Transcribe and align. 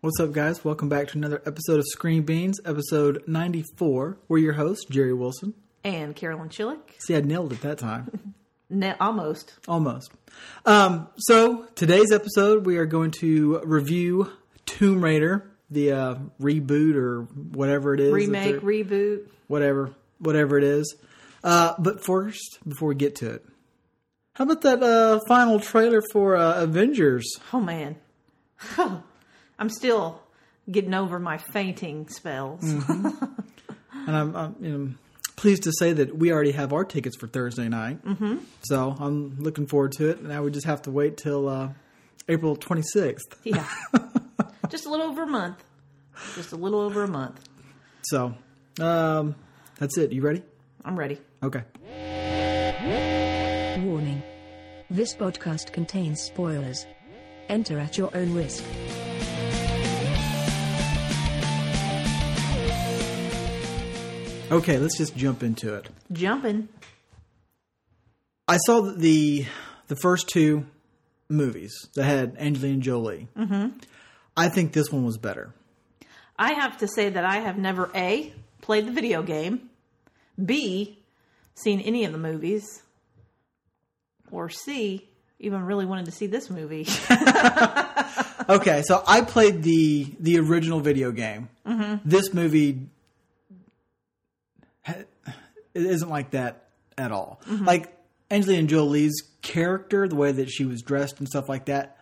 What's 0.00 0.18
up, 0.18 0.32
guys? 0.32 0.64
Welcome 0.64 0.88
back 0.88 1.08
to 1.08 1.18
another 1.18 1.42
episode 1.44 1.78
of 1.78 1.84
Screen 1.88 2.22
Beans, 2.22 2.58
episode 2.64 3.22
94. 3.26 4.16
We're 4.28 4.38
your 4.38 4.54
hosts, 4.54 4.86
Jerry 4.88 5.12
Wilson. 5.12 5.54
and 5.84 6.16
Carolyn 6.16 6.48
Chillick. 6.48 6.78
See, 6.98 7.14
I 7.16 7.20
nailed 7.20 7.52
it 7.52 7.60
that 7.62 7.78
time. 7.78 8.34
Ne- 8.70 8.94
almost. 9.00 9.54
Almost. 9.66 10.12
Um, 10.64 11.08
so, 11.18 11.66
today's 11.74 12.12
episode, 12.12 12.64
we 12.66 12.76
are 12.78 12.86
going 12.86 13.10
to 13.20 13.60
review 13.64 14.30
Tomb 14.64 15.02
Raider, 15.04 15.50
the 15.70 15.92
uh, 15.92 16.14
reboot 16.40 16.94
or 16.94 17.22
whatever 17.22 17.94
it 17.94 18.00
is. 18.00 18.12
Remake, 18.12 18.60
reboot. 18.60 19.26
whatever, 19.48 19.92
whatever 20.18 20.56
it 20.56 20.62
is. 20.64 20.94
Uh, 21.42 21.74
but 21.80 22.04
first, 22.04 22.58
before 22.66 22.90
we 22.90 22.94
get 22.94 23.16
to 23.16 23.30
it, 23.32 23.44
how 24.34 24.44
about 24.44 24.60
that 24.62 24.82
uh, 24.82 25.18
final 25.26 25.58
trailer 25.58 26.00
for 26.12 26.36
uh, 26.36 26.62
Avengers? 26.62 27.28
Oh 27.52 27.60
man, 27.60 27.96
I'm 29.60 29.68
still 29.68 30.20
getting 30.68 30.94
over 30.94 31.20
my 31.20 31.38
fainting 31.38 32.08
spells. 32.08 32.64
And 34.06 34.16
I'm, 34.16 34.34
I'm 34.36 34.56
you 34.60 34.78
know, 34.78 34.90
pleased 35.36 35.64
to 35.64 35.72
say 35.78 35.92
that 35.92 36.16
we 36.16 36.32
already 36.32 36.52
have 36.52 36.72
our 36.72 36.84
tickets 36.84 37.16
for 37.16 37.26
Thursday 37.26 37.68
night. 37.68 38.04
Mm-hmm. 38.04 38.38
So 38.62 38.96
I'm 38.98 39.38
looking 39.38 39.66
forward 39.66 39.92
to 39.92 40.08
it. 40.08 40.22
Now 40.22 40.42
we 40.42 40.50
just 40.50 40.66
have 40.66 40.82
to 40.82 40.90
wait 40.90 41.16
till 41.16 41.48
uh, 41.48 41.68
April 42.28 42.56
26th. 42.56 43.18
Yeah, 43.44 43.66
just 44.68 44.86
a 44.86 44.90
little 44.90 45.06
over 45.06 45.22
a 45.22 45.26
month. 45.26 45.62
Just 46.34 46.52
a 46.52 46.56
little 46.56 46.80
over 46.80 47.04
a 47.04 47.08
month. 47.08 47.48
So 48.02 48.34
um, 48.80 49.34
that's 49.78 49.96
it. 49.96 50.12
You 50.12 50.22
ready? 50.22 50.42
I'm 50.84 50.98
ready. 50.98 51.18
Okay. 51.42 51.62
Warning. 53.84 54.22
This 54.90 55.14
podcast 55.14 55.72
contains 55.72 56.20
spoilers. 56.20 56.86
Enter 57.48 57.78
at 57.78 57.96
your 57.96 58.14
own 58.16 58.34
risk. 58.34 58.64
Okay, 64.50 64.78
let's 64.78 64.98
just 64.98 65.16
jump 65.16 65.42
into 65.42 65.74
it. 65.74 65.88
Jumping. 66.12 66.68
I 68.48 68.56
saw 68.58 68.80
the 68.80 69.46
the 69.86 69.96
first 69.96 70.28
two 70.28 70.66
movies 71.28 71.72
that 71.94 72.04
had 72.04 72.36
Angelina 72.38 72.80
Jolie. 72.80 73.28
Mm-hmm. 73.36 73.78
I 74.36 74.48
think 74.48 74.72
this 74.72 74.90
one 74.90 75.04
was 75.04 75.18
better. 75.18 75.54
I 76.38 76.54
have 76.54 76.78
to 76.78 76.88
say 76.88 77.10
that 77.10 77.24
I 77.24 77.36
have 77.36 77.58
never 77.58 77.90
a 77.94 78.32
played 78.60 78.86
the 78.86 78.92
video 78.92 79.22
game, 79.22 79.70
b 80.44 80.98
seen 81.54 81.80
any 81.80 82.04
of 82.04 82.12
the 82.12 82.18
movies, 82.18 82.82
or 84.30 84.48
c 84.48 85.06
even 85.38 85.62
really 85.62 85.86
wanted 85.86 86.06
to 86.06 86.12
see 86.12 86.26
this 86.26 86.50
movie. 86.50 86.86
Okay, 88.50 88.82
so 88.84 89.04
I 89.06 89.20
played 89.20 89.62
the 89.62 90.12
the 90.18 90.38
original 90.40 90.80
video 90.80 91.12
game. 91.12 91.48
This 92.04 92.34
movie 92.34 92.80
it 94.86 95.06
isn't 95.74 96.08
like 96.08 96.30
that 96.30 96.68
at 96.98 97.12
all. 97.12 97.40
Like 97.48 97.96
Angelina 98.30 98.66
Jolie's 98.66 99.22
character, 99.42 100.06
the 100.08 100.16
way 100.16 100.32
that 100.32 100.50
she 100.50 100.64
was 100.64 100.82
dressed 100.82 101.18
and 101.18 101.28
stuff 101.28 101.48
like 101.48 101.66
that, 101.66 101.98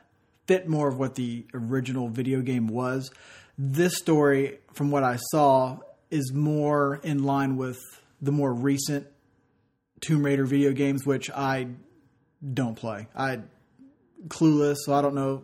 fit 0.47 0.69
more 0.69 0.89
of 0.89 0.99
what 0.99 1.15
the 1.15 1.47
original 1.55 2.09
video 2.09 2.41
game 2.41 2.67
was. 2.69 3.11
This 3.59 3.97
story, 3.97 4.59
from 4.73 4.91
what 4.91 5.03
I 5.05 5.17
saw, 5.31 5.79
is 6.11 6.33
more 6.33 7.01
in 7.03 7.23
line 7.25 7.57
with 7.57 7.79
the 8.23 8.33
more 8.33 8.53
recent 8.53 9.07
Tomb 10.01 10.25
Raider 10.25 10.45
video 10.47 10.73
games, 10.73 11.05
which 11.05 11.29
I 11.31 11.69
don't 12.55 12.75
play. 12.77 13.09
I 13.17 13.41
clueless, 14.29 14.77
so 14.85 14.95
I 14.95 15.03
don't 15.03 15.15
know 15.15 15.43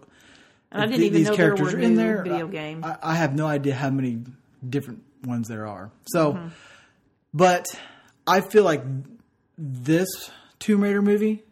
And 0.72 0.82
I 0.82 0.86
didn't 0.86 0.98
th- 1.00 1.06
even 1.10 1.18
these 1.18 1.28
know 1.30 1.36
there 1.36 1.46
characters 1.48 1.72
were 1.74 1.78
are 1.78 1.82
in 1.82 1.94
there. 1.96 2.22
video 2.22 2.46
games. 2.48 2.84
I, 2.84 2.96
I 3.02 3.14
have 3.16 3.34
no 3.34 3.46
idea 3.46 3.74
how 3.74 3.90
many 3.90 4.20
different 4.68 5.02
ones 5.24 5.48
there 5.48 5.66
are. 5.66 5.90
So, 6.06 6.32
Mm-hmm. 6.34 6.48
But 7.34 7.66
I 8.26 8.40
feel 8.40 8.64
like 8.64 8.82
this 9.58 10.08
Tomb 10.58 10.82
Raider 10.82 11.02
movie 11.02 11.42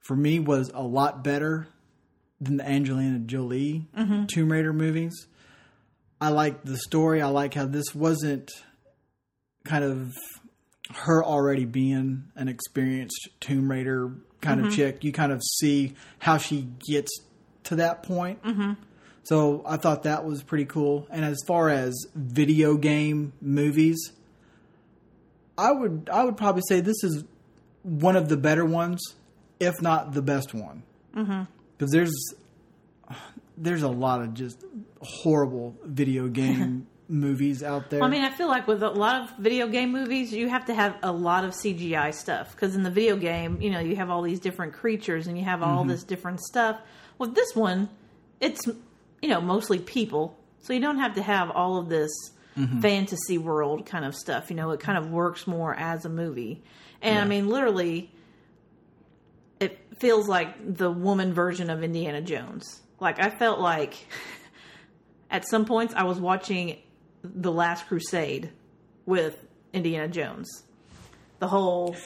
for 0.00 0.14
me 0.14 0.38
was 0.38 0.70
a 0.74 0.82
lot 0.82 1.24
better 1.24 1.66
than 2.40 2.58
the 2.58 2.68
Angelina 2.68 3.18
Jolie 3.20 3.86
Mm-hmm. 3.96 4.26
Tomb 4.26 4.52
Raider 4.52 4.72
movies. 4.72 5.26
I 6.20 6.28
like 6.28 6.62
the 6.62 6.76
story. 6.76 7.20
I 7.22 7.28
like 7.28 7.54
how 7.54 7.66
this 7.66 7.94
wasn't 7.94 8.50
kind 9.64 9.82
of 9.84 10.12
her 10.94 11.24
already 11.24 11.64
being 11.64 12.24
an 12.36 12.48
experienced 12.48 13.28
Tomb 13.40 13.70
Raider 13.70 14.12
kind 14.40 14.60
Mm-hmm. 14.60 14.68
of 14.68 14.74
chick. 14.76 15.04
You 15.04 15.12
kind 15.12 15.32
of 15.32 15.42
see 15.42 15.94
how 16.18 16.36
she 16.36 16.68
gets 16.88 17.10
to 17.64 17.76
that 17.76 18.02
point. 18.02 18.42
Mm-hmm. 18.42 18.72
So 19.22 19.62
I 19.66 19.78
thought 19.78 20.02
that 20.02 20.24
was 20.26 20.42
pretty 20.42 20.66
cool. 20.66 21.06
And 21.10 21.24
as 21.24 21.38
far 21.46 21.70
as 21.70 21.94
video 22.14 22.76
game 22.76 23.32
movies, 23.40 24.12
I 25.56 25.72
would 25.72 26.08
I 26.12 26.24
would 26.24 26.36
probably 26.36 26.62
say 26.68 26.80
this 26.80 27.02
is 27.04 27.24
one 27.82 28.16
of 28.16 28.28
the 28.28 28.36
better 28.36 28.64
ones, 28.64 29.00
if 29.60 29.80
not 29.80 30.12
the 30.12 30.22
best 30.22 30.54
one. 30.54 30.82
Mm-hmm. 31.14 31.42
Because 31.76 31.92
there's 31.92 32.34
there's 33.56 33.82
a 33.82 33.88
lot 33.88 34.22
of 34.22 34.34
just 34.34 34.64
horrible 35.00 35.76
video 35.84 36.28
game 36.28 36.86
movies 37.08 37.62
out 37.62 37.90
there. 37.90 38.02
I 38.02 38.08
mean, 38.08 38.22
I 38.22 38.30
feel 38.30 38.48
like 38.48 38.66
with 38.66 38.82
a 38.82 38.90
lot 38.90 39.22
of 39.22 39.36
video 39.38 39.68
game 39.68 39.92
movies, 39.92 40.32
you 40.32 40.48
have 40.48 40.66
to 40.66 40.74
have 40.74 40.96
a 41.02 41.12
lot 41.12 41.44
of 41.44 41.52
CGI 41.52 42.14
stuff 42.14 42.52
because 42.52 42.74
in 42.74 42.82
the 42.82 42.90
video 42.90 43.16
game, 43.16 43.60
you 43.60 43.70
know, 43.70 43.80
you 43.80 43.96
have 43.96 44.10
all 44.10 44.22
these 44.22 44.40
different 44.40 44.72
creatures 44.72 45.26
and 45.26 45.38
you 45.38 45.44
have 45.44 45.62
all 45.62 45.80
mm-hmm. 45.80 45.90
this 45.90 46.02
different 46.02 46.40
stuff. 46.40 46.80
With 47.18 47.34
this 47.34 47.54
one, 47.54 47.88
it's 48.40 48.66
you 49.22 49.28
know 49.28 49.40
mostly 49.40 49.78
people, 49.78 50.36
so 50.60 50.72
you 50.72 50.80
don't 50.80 50.98
have 50.98 51.14
to 51.14 51.22
have 51.22 51.50
all 51.50 51.78
of 51.78 51.88
this 51.88 52.10
Mm-hmm. 52.56 52.80
fantasy 52.80 53.36
world 53.36 53.84
kind 53.84 54.04
of 54.04 54.14
stuff. 54.14 54.48
You 54.48 54.56
know, 54.56 54.70
it 54.70 54.78
kind 54.80 54.96
of 54.96 55.10
works 55.10 55.46
more 55.46 55.74
as 55.74 56.04
a 56.04 56.08
movie. 56.08 56.62
And 57.02 57.18
I 57.18 57.24
mean, 57.24 57.48
literally, 57.48 58.12
it 59.60 59.78
feels 59.98 60.28
like 60.28 60.76
the 60.76 60.90
woman 60.90 61.32
version 61.34 61.68
of 61.68 61.82
Indiana 61.82 62.20
Jones. 62.20 62.80
Like 63.00 63.20
I 63.20 63.30
felt 63.30 63.58
like 63.60 64.06
at 65.30 65.46
some 65.48 65.64
points 65.64 65.94
I 65.94 66.04
was 66.04 66.20
watching 66.20 66.78
The 67.22 67.52
Last 67.52 67.88
Crusade 67.88 68.50
with 69.04 69.36
Indiana 69.72 70.08
Jones. 70.08 70.62
The 71.40 71.48
whole, 71.48 71.96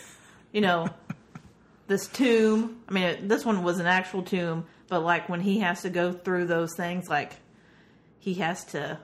you 0.53 0.61
know, 0.63 0.89
this 1.89 2.07
tomb. 2.09 2.81
I 2.89 2.93
mean, 2.93 3.29
this 3.29 3.45
one 3.45 3.63
was 3.63 3.79
an 3.81 3.87
actual 3.87 4.23
tomb, 4.23 4.67
but 4.89 5.01
like 5.01 5.29
when 5.29 5.41
he 5.41 5.61
has 5.61 5.83
to 5.83 5.91
go 5.91 6.13
through 6.13 6.47
those 6.47 6.75
things, 6.75 7.09
like 7.09 7.35
he 8.19 8.35
has 8.35 8.65
to, 8.67 8.99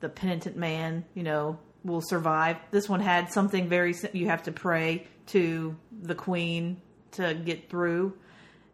the 0.00 0.08
penitent 0.08 0.56
man, 0.56 1.04
you 1.14 1.22
know, 1.22 1.58
will 1.84 2.00
survive. 2.00 2.56
This 2.70 2.88
one 2.88 3.00
had 3.00 3.32
something 3.32 3.68
very 3.68 3.94
you 4.12 4.26
have 4.26 4.44
to 4.44 4.52
pray 4.52 5.06
to 5.28 5.76
the 6.02 6.14
queen 6.14 6.80
to 7.12 7.34
get 7.34 7.68
through 7.70 8.14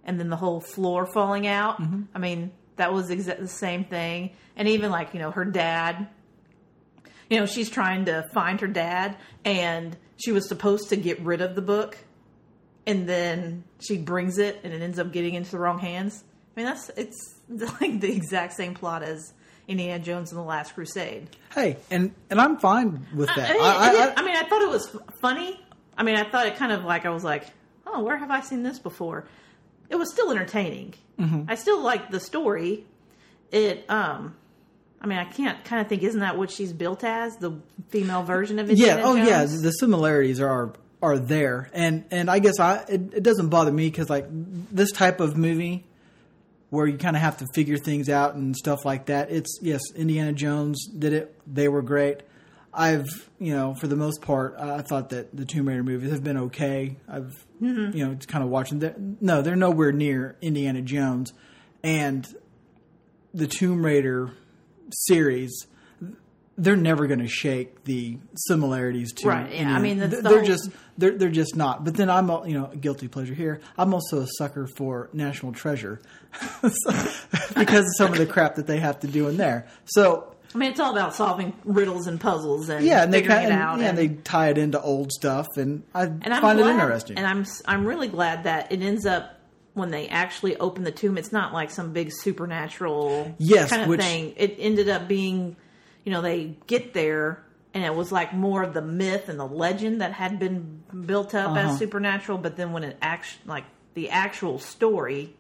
and 0.05 0.19
then 0.21 0.29
the 0.29 0.37
whole 0.37 0.61
floor 0.61 1.07
falling 1.07 1.47
out. 1.47 1.81
Mm-hmm. 1.81 2.03
I 2.15 2.19
mean, 2.19 2.53
that 2.77 2.93
was 2.93 3.11
exa- 3.11 3.39
the 3.39 3.49
same 3.49 3.85
thing. 3.85 4.31
And 4.57 4.69
even 4.69 4.91
like, 4.91 5.15
you 5.15 5.21
know, 5.21 5.31
her 5.31 5.45
dad, 5.45 6.09
you 7.31 7.39
know, 7.39 7.47
she's 7.47 7.71
trying 7.71 8.05
to 8.07 8.29
find 8.35 8.61
her 8.61 8.67
dad 8.67 9.17
and 9.45 9.97
she 10.17 10.33
was 10.33 10.49
supposed 10.49 10.91
to 10.91 10.97
get 10.97 11.21
rid 11.21 11.41
of 11.41 11.55
the 11.55 11.63
book 11.63 11.97
and 12.87 13.09
then 13.09 13.65
she 13.81 13.99
brings 13.99 14.39
it 14.39 14.61
and 14.63 14.73
it 14.73 14.83
ends 14.83 14.99
up 14.99 15.13
getting 15.13 15.35
into 15.35 15.51
the 15.51 15.59
wrong 15.59 15.79
hands. 15.79 16.23
I 16.57 16.61
mean, 16.61 16.67
that's, 16.67 16.91
it's 16.97 17.41
like 17.81 18.01
the 18.01 18.13
exact 18.13 18.55
same 18.55 18.75
plot 18.75 19.03
as 19.03 19.33
Indiana 19.69 20.03
Jones 20.03 20.31
and 20.33 20.39
the 20.39 20.45
Last 20.45 20.75
Crusade. 20.75 21.29
hey, 21.55 21.77
and 21.91 22.13
and 22.31 22.41
I'm 22.41 22.59
fine 22.59 23.07
with 23.15 23.31
I, 23.31 23.35
that. 23.37 23.53
mean, 23.53 23.63
I, 23.63 23.67
I, 23.67 23.89
I- 23.91 24.15
I 24.17 24.23
mean, 24.25 24.37
I 24.37 24.43
thought 24.49 24.63
it 24.63 24.69
was 24.69 24.97
funny. 25.21 25.61
I 25.97 26.03
mean, 26.03 26.17
I 26.17 26.29
thought 26.29 26.47
it 26.47 26.57
kind 26.57 26.73
of 26.73 26.85
like 26.85 27.07
I 27.07 27.11
was 27.11 27.25
like, 27.25 27.47
oh, 27.87 28.03
where 28.03 28.17
have 28.17 28.31
I 28.31 28.41
seen 28.41 28.63
this 28.63 28.79
before? 28.79 29.27
It 29.89 29.97
was 29.97 30.11
still 30.13 30.31
entertaining. 30.31 30.95
Mm-hmm. 31.21 31.43
I 31.49 31.55
still 31.55 31.81
liked 31.81 32.11
the 32.11 32.19
story. 32.21 32.85
It, 33.53 33.89
um, 33.89 34.35
I 35.01 35.07
mean, 35.07 35.19
I 35.19 35.25
can't 35.25 35.63
kind 35.65 35.81
of 35.81 35.87
think. 35.89 36.03
Isn't 36.03 36.21
that 36.21 36.37
what 36.37 36.51
she's 36.51 36.73
built 36.73 37.05
as? 37.05 37.37
The 37.37 37.53
female 37.91 38.23
version 38.25 38.59
of 38.59 38.71
it? 38.71 38.79
yeah. 38.79 38.97
Indiana 38.97 39.09
Oh, 39.09 39.15
yeah. 39.15 39.45
The 39.45 39.71
similarities 39.71 40.41
are 40.41 40.73
are 41.03 41.19
there, 41.19 41.71
and 41.75 42.05
and 42.11 42.31
I 42.31 42.39
guess 42.41 42.59
I 42.59 42.79
it, 42.89 43.15
it 43.15 43.23
doesn't 43.23 43.51
bother 43.51 43.71
me 43.71 43.89
because 43.89 44.09
like 44.11 44.27
this 44.31 44.91
type 44.91 45.21
of 45.21 45.37
movie 45.37 45.85
where 46.75 46.87
you 46.87 46.99
kind 46.99 47.17
of 47.17 47.23
have 47.23 47.39
to 47.39 47.47
figure 47.55 47.79
things 47.79 48.09
out 48.09 48.35
and 48.35 48.55
stuff 48.57 48.85
like 48.85 49.07
that. 49.07 49.31
It's 49.31 49.59
yes, 49.63 49.81
Indiana 49.95 50.33
Jones 50.33 50.87
did 50.87 51.13
it. 51.13 51.41
They 51.47 51.69
were 51.69 51.83
great. 51.83 52.21
I've 52.77 53.07
you 53.39 53.55
know 53.55 53.75
for 53.75 53.87
the 53.87 53.95
most 53.97 54.21
part 54.21 54.57
I 54.59 54.83
thought 54.83 55.11
that 55.11 55.35
the 55.35 55.45
Tomb 55.45 55.69
Raider 55.69 55.85
movies 55.85 56.11
have 56.11 56.25
been 56.25 56.37
okay. 56.39 56.97
I've 57.09 57.33
Mm-hmm. 57.63 57.97
you 57.97 58.05
know 58.05 58.13
it's 58.13 58.27
kind 58.27 58.43
of 58.45 58.51
watching 58.51 58.81
them. 58.81 59.17
No, 59.21 59.41
they're 59.41 59.57
nowhere 59.57 59.93
near 59.93 60.37
Indiana 60.43 60.83
Jones, 60.83 61.33
and 61.85 62.27
the 63.33 63.47
Tomb 63.47 63.87
Raider 63.87 64.33
series 64.91 65.67
they're 66.57 66.77
never 66.77 67.07
going 67.07 67.19
to 67.21 67.27
shake 67.29 67.85
the 67.85 68.19
similarities 68.37 69.13
to 69.15 69.29
Right, 69.29 69.53
yeah. 69.55 69.75
I 69.75 69.81
mean, 69.81 69.99
they're, 69.99 70.09
the 70.09 70.23
they're 70.23 70.45
just 70.45 70.71
they're 70.99 71.17
they're 71.19 71.29
just 71.31 71.57
not. 71.57 71.85
But 71.85 71.95
then 71.95 72.09
I'm 72.11 72.31
a- 72.31 72.47
you 72.47 72.55
know 72.55 72.71
a 72.73 72.77
guilty 72.77 73.09
pleasure 73.09 73.35
here. 73.35 73.61
I'm 73.77 73.93
also 73.95 74.21
a 74.21 74.27
sucker 74.39 74.67
for 74.67 75.11
National 75.13 75.53
Treasure 75.53 76.01
because 76.63 77.85
of 77.85 77.97
some 77.97 78.13
of 78.13 78.19
the 78.19 78.27
crap 78.27 78.57
that 78.57 78.67
they 78.67 78.79
have 78.79 79.01
to 79.01 79.07
do 79.07 79.29
in 79.29 79.37
there. 79.37 79.67
So 79.85 80.35
I 80.55 80.59
mean, 80.59 80.71
it's 80.71 80.81
all 80.81 80.93
about 80.93 81.15
solving 81.15 81.53
riddles 81.65 82.07
and 82.07 82.21
puzzles 82.21 82.69
and 82.69 82.85
yeah, 82.87 83.03
and 83.03 83.13
they 83.13 83.21
figuring 83.23 83.39
kind 83.41 83.53
it 83.53 83.55
of 83.57 83.61
out. 83.61 83.81
yeah, 83.81 83.89
and, 83.89 83.99
they 83.99 84.09
tie 84.09 84.51
it 84.51 84.59
into 84.59 84.81
old 84.81 85.11
stuff, 85.13 85.47
and 85.57 85.83
I 85.95 86.05
and 86.05 86.23
find 86.23 86.59
glad, 86.59 86.59
it 86.61 86.71
interesting. 86.71 87.19
And 87.19 87.27
I'm 87.27 87.45
I'm 87.67 87.85
really 87.87 88.09
glad 88.09 88.45
that 88.45 88.71
it 88.71 88.81
ends 88.81 89.07
up 89.07 89.41
when 89.73 89.91
they 89.91 90.07
actually 90.07 90.57
open 90.59 90.85
the 90.85 90.93
tomb. 90.93 91.19
It's 91.19 91.33
not 91.33 91.53
like 91.53 91.71
some 91.73 91.93
big 91.93 92.13
supernatural 92.13 93.35
Yes, 93.39 93.71
kind 93.71 93.83
of 93.83 93.89
which- 93.89 94.01
thing. 94.01 94.35
It 94.37 94.55
ended 94.61 94.89
up 94.89 95.09
being, 95.09 95.57
you 96.05 96.13
know, 96.13 96.21
they 96.23 96.57
get 96.67 96.95
there. 96.95 97.43
And 97.73 97.83
it 97.85 97.95
was 97.95 98.13
like 98.13 98.33
more 98.33 98.63
of 98.63 98.73
the 98.73 98.83
myth 98.83 99.29
and 99.29 99.39
the 99.39 99.47
legend 99.47 100.01
that 100.01 100.13
had 100.13 100.39
been 100.39 100.83
built 101.07 101.35
up 101.35 101.51
Uh-huh. 101.51 101.71
as 101.73 101.79
supernatural, 101.79 102.39
but 102.39 102.57
then 102.57 102.73
when 102.73 102.85
it 102.85 102.97
act 103.03 103.27
like 103.47 103.65
the 103.95 104.11
actual 104.11 104.59
story 104.61 105.35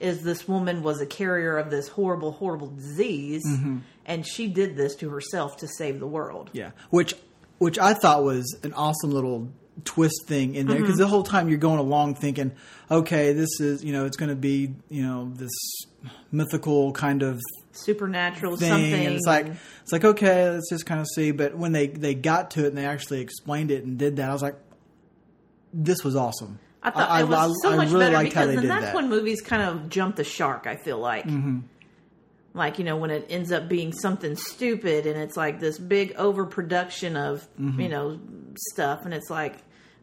is 0.00 0.22
this 0.22 0.46
woman 0.48 0.82
was 0.82 1.00
a 1.00 1.06
carrier 1.06 1.56
of 1.56 1.70
this 1.70 1.86
horrible, 1.88 2.32
horrible 2.32 2.68
disease, 2.68 3.44
and 4.06 4.26
she 4.26 4.48
did 4.48 4.76
this 4.76 4.94
to 4.96 5.10
herself 5.10 5.56
to 5.58 5.68
save 5.68 5.98
the 6.00 6.06
world. 6.06 6.50
Yeah, 6.52 6.70
which 6.90 7.14
which 7.58 7.78
I 7.78 7.94
thought 7.94 8.22
was 8.24 8.56
an 8.64 8.72
awesome 8.74 9.10
little 9.10 9.48
twist 9.84 10.26
thing 10.26 10.54
in 10.56 10.66
there 10.66 10.76
because 10.78 10.94
Mm-hmm. 10.94 11.00
the 11.02 11.06
whole 11.08 11.22
time 11.24 11.48
you're 11.48 11.58
going 11.58 11.78
along 11.80 12.14
thinking, 12.16 12.52
okay, 12.90 13.32
this 13.32 13.60
is 13.60 13.84
you 13.84 13.92
know 13.92 14.04
it's 14.04 14.16
going 14.16 14.30
to 14.30 14.36
be 14.36 14.74
you 14.88 15.02
know 15.02 15.30
this 15.34 15.50
mythical 16.32 16.92
kind 16.92 17.22
of 17.22 17.40
Supernatural 17.84 18.56
thing, 18.56 18.68
something. 18.68 19.06
and 19.06 19.14
it's 19.16 19.26
like 19.26 19.46
it's 19.82 19.92
like 19.92 20.04
okay, 20.04 20.50
let's 20.50 20.68
just 20.70 20.86
kind 20.86 21.00
of 21.00 21.06
see. 21.14 21.30
But 21.30 21.56
when 21.56 21.72
they 21.72 21.86
they 21.86 22.14
got 22.14 22.50
to 22.52 22.64
it 22.64 22.68
and 22.68 22.76
they 22.78 22.84
actually 22.86 23.20
explained 23.20 23.70
it 23.70 23.84
and 23.84 23.98
did 23.98 24.16
that, 24.16 24.30
I 24.30 24.32
was 24.32 24.42
like, 24.42 24.56
this 25.72 26.02
was 26.04 26.16
awesome. 26.16 26.58
I 26.82 26.90
thought 26.90 27.10
I, 27.10 27.20
it 27.22 27.28
was 27.28 27.56
I- 27.64 27.68
so 27.68 27.72
I 27.72 27.76
much 27.76 27.88
really 27.90 28.04
better 28.06 28.14
liked 28.16 28.32
how 28.34 28.42
because 28.46 28.54
they 28.56 28.60
then 28.60 28.68
that's 28.68 28.86
that. 28.86 28.94
when 28.94 29.08
movies 29.08 29.40
kind 29.40 29.62
of 29.62 29.88
jump 29.88 30.16
the 30.16 30.24
shark. 30.24 30.66
I 30.66 30.76
feel 30.76 30.98
like, 30.98 31.24
Mm-hmm. 31.26 31.58
like 32.54 32.78
you 32.78 32.84
know, 32.84 32.96
when 32.96 33.10
it 33.10 33.26
ends 33.28 33.52
up 33.52 33.68
being 33.68 33.92
something 33.92 34.36
stupid 34.36 35.06
and 35.06 35.18
it's 35.20 35.36
like 35.36 35.60
this 35.60 35.78
big 35.78 36.14
overproduction 36.16 37.16
of 37.16 37.46
Mm-hmm. 37.60 37.80
you 37.80 37.88
know 37.88 38.20
stuff, 38.72 39.04
and 39.04 39.12
it's 39.14 39.30
like 39.30 39.56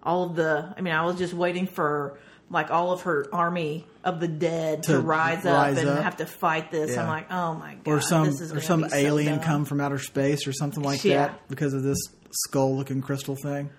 all 0.03 0.23
of 0.23 0.35
the. 0.35 0.73
I 0.77 0.81
mean, 0.81 0.93
I 0.93 1.03
was 1.05 1.17
just 1.17 1.33
waiting 1.33 1.65
for 1.67 2.19
like 2.49 2.69
all 2.71 2.91
of 2.91 3.01
her 3.01 3.25
army 3.33 3.87
of 4.03 4.19
the 4.19 4.27
dead 4.27 4.83
to, 4.83 4.93
To 4.93 4.99
rise, 4.99 5.43
rise 5.45 5.77
up 5.77 5.81
and 5.81 5.89
up. 5.89 6.03
have 6.03 6.17
to 6.17 6.25
fight 6.25 6.71
this. 6.71 6.91
Yeah. 6.93 7.01
I'm 7.01 7.07
like, 7.07 7.31
oh 7.31 7.53
my 7.55 7.75
god, 7.83 7.91
or 7.91 8.01
some 8.01 8.25
this 8.25 8.39
is 8.41 8.53
or 8.53 8.61
some 8.61 8.83
be 8.83 8.89
so 8.89 8.95
alien 8.95 9.39
come 9.39 9.65
from 9.65 9.81
outer 9.81 9.97
space 9.99 10.47
or 10.47 10.53
something 10.53 10.83
like 10.83 11.03
Yeah. 11.03 11.27
that 11.27 11.47
because 11.49 11.73
of 11.73 11.83
this 11.83 11.97
skull 12.31 12.75
looking 12.77 13.01
crystal 13.01 13.35
thing. 13.35 13.69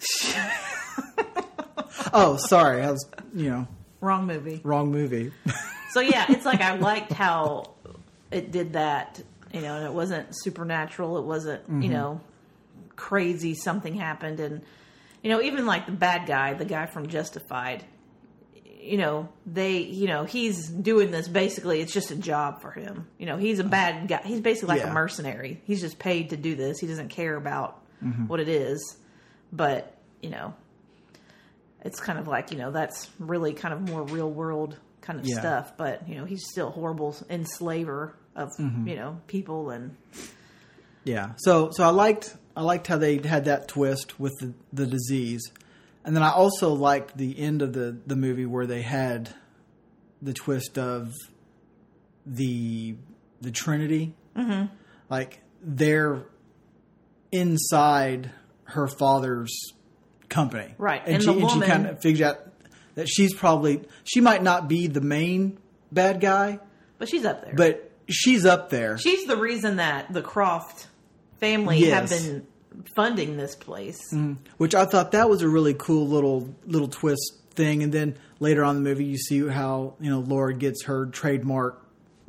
oh, 2.12 2.36
sorry, 2.36 2.82
I 2.82 2.90
was 2.90 3.06
you 3.34 3.50
know 3.50 3.68
wrong 4.00 4.26
movie. 4.26 4.60
wrong 4.64 4.90
movie. 4.90 5.32
So 5.92 6.00
yeah, 6.00 6.26
it's 6.28 6.44
like 6.46 6.60
I 6.60 6.76
liked 6.76 7.12
how 7.12 7.72
it 8.30 8.50
did 8.52 8.74
that, 8.74 9.20
you 9.52 9.60
know, 9.60 9.74
and 9.76 9.84
it 9.86 9.92
wasn't 9.92 10.28
supernatural. 10.30 11.18
It 11.18 11.24
wasn't, 11.24 11.62
Mm-hmm. 11.64 11.82
you 11.82 11.88
know, 11.90 12.20
crazy. 12.96 13.54
Something 13.54 13.94
happened, 13.94 14.38
and 14.40 14.62
you 15.22 15.30
know, 15.30 15.40
even 15.42 15.66
like 15.66 15.86
the 15.86 15.92
bad 15.92 16.26
guy, 16.26 16.54
the 16.54 16.64
guy 16.64 16.86
from 16.86 17.08
Justified, 17.08 17.84
you 18.82 18.96
know, 18.96 19.28
they, 19.46 19.78
you 19.78 20.06
know, 20.06 20.24
he's 20.24 20.68
doing 20.68 21.10
this 21.10 21.28
basically. 21.28 21.80
It's 21.80 21.92
just 21.92 22.10
a 22.10 22.16
job 22.16 22.62
for 22.62 22.70
him. 22.70 23.06
You 23.18 23.26
know, 23.26 23.36
he's 23.36 23.58
a 23.58 23.64
bad 23.64 24.08
guy. 24.08 24.22
He's 24.24 24.40
basically 24.40 24.68
like 24.76 24.80
Yeah. 24.84 24.90
a 24.90 24.94
mercenary. 24.94 25.60
He's 25.64 25.80
just 25.80 25.98
paid 25.98 26.30
to 26.30 26.36
do 26.36 26.54
this. 26.54 26.78
He 26.80 26.86
doesn't 26.86 27.08
care 27.10 27.36
about 27.36 27.76
Mm-hmm. 28.02 28.28
what 28.28 28.40
it 28.40 28.48
is, 28.48 28.96
but 29.52 29.94
you 30.22 30.30
know, 30.30 30.54
it's 31.84 32.00
kind 32.00 32.18
of 32.18 32.26
like 32.28 32.50
you 32.50 32.56
know 32.56 32.70
that's 32.70 33.10
really 33.18 33.52
kind 33.52 33.74
of 33.74 33.80
more 33.82 34.02
real 34.04 34.30
world 34.30 34.78
kind 35.02 35.18
of 35.20 35.26
Yeah. 35.26 35.38
stuff 35.40 35.72
but 35.76 36.06
you 36.08 36.14
know 36.16 36.24
he's 36.26 36.44
still 36.50 36.68
a 36.68 36.70
horrible 36.70 37.14
enslaver 37.30 38.14
of 38.36 38.48
Mm-hmm. 38.58 38.88
you 38.88 38.96
know 38.96 39.20
people 39.26 39.68
and 39.70 39.96
Yeah. 41.04 41.32
So 41.38 41.70
so 41.72 41.84
I 41.84 41.90
liked 41.90 42.34
I 42.56 42.62
liked 42.62 42.86
how 42.86 42.98
they 42.98 43.18
had 43.18 43.44
that 43.46 43.68
twist 43.68 44.18
with 44.18 44.32
the, 44.40 44.52
the 44.72 44.86
disease. 44.86 45.50
And 46.04 46.16
then 46.16 46.22
I 46.22 46.30
also 46.30 46.72
liked 46.72 47.16
the 47.16 47.38
end 47.38 47.62
of 47.62 47.72
the, 47.72 47.96
the 48.06 48.16
movie 48.16 48.46
where 48.46 48.66
they 48.66 48.82
had 48.82 49.34
the 50.22 50.32
twist 50.32 50.78
of 50.78 51.14
the 52.26 52.96
the 53.40 53.50
Trinity. 53.50 54.14
Mm-hmm. 54.36 54.66
Like 55.08 55.40
they're 55.62 56.24
inside 57.32 58.30
her 58.64 58.86
father's 58.86 59.72
company. 60.28 60.74
Right. 60.78 61.02
And, 61.04 61.14
And 61.16 61.22
she 61.22 61.32
the 61.32 61.38
and 61.38 61.50
she 61.50 61.60
kind 61.60 61.86
of 61.86 62.00
figures 62.02 62.22
out 62.22 62.38
that 62.94 63.08
she's 63.08 63.34
probably 63.34 63.82
she 64.04 64.20
might 64.20 64.42
not 64.42 64.68
be 64.68 64.86
the 64.86 65.00
main 65.00 65.58
bad 65.92 66.20
guy, 66.20 66.60
but 66.98 67.08
she's 67.08 67.24
up 67.24 67.44
there 67.44 67.54
but 67.54 67.92
she's 68.08 68.44
up 68.44 68.70
there. 68.70 68.98
she's 68.98 69.26
the 69.26 69.36
reason 69.36 69.76
that 69.76 70.12
the 70.12 70.22
croft 70.22 70.86
family 71.40 71.78
Yes. 71.78 72.10
have 72.10 72.22
been 72.22 72.46
funding 72.94 73.36
this 73.36 73.56
place 73.56 74.12
mm. 74.12 74.36
which 74.58 74.74
I 74.74 74.84
thought 74.84 75.12
that 75.12 75.28
was 75.28 75.42
a 75.42 75.48
really 75.48 75.74
cool 75.74 76.06
little 76.06 76.54
little 76.66 76.88
twist 76.88 77.40
thing. 77.54 77.82
And 77.82 77.92
then 77.92 78.16
later 78.38 78.64
on 78.64 78.76
in 78.76 78.82
the 78.82 78.88
movie, 78.88 79.04
you 79.04 79.18
see 79.18 79.46
how 79.46 79.94
you 80.00 80.10
know 80.10 80.20
Laura 80.20 80.54
gets 80.54 80.84
her 80.84 81.06
trademark 81.06 81.84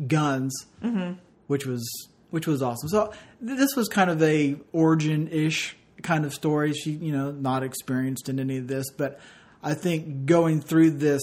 guns, 0.07 0.53
mm-hmm. 0.83 1.13
which 1.47 1.65
was 1.65 2.09
which 2.29 2.47
was 2.47 2.61
awesome. 2.61 2.89
So 2.89 3.13
th- 3.45 3.57
this 3.57 3.75
was 3.75 3.87
kind 3.87 4.09
of 4.09 4.21
a 4.21 4.55
origin 4.71 5.27
ish 5.29 5.75
kind 6.01 6.25
of 6.25 6.33
story. 6.33 6.73
She 6.73 6.91
you 6.91 7.11
know 7.11 7.31
not 7.31 7.63
experienced 7.63 8.29
in 8.29 8.39
any 8.39 8.57
of 8.57 8.67
this, 8.67 8.91
but 8.91 9.19
I 9.63 9.73
think 9.73 10.25
going 10.25 10.61
through 10.61 10.91
this 10.91 11.21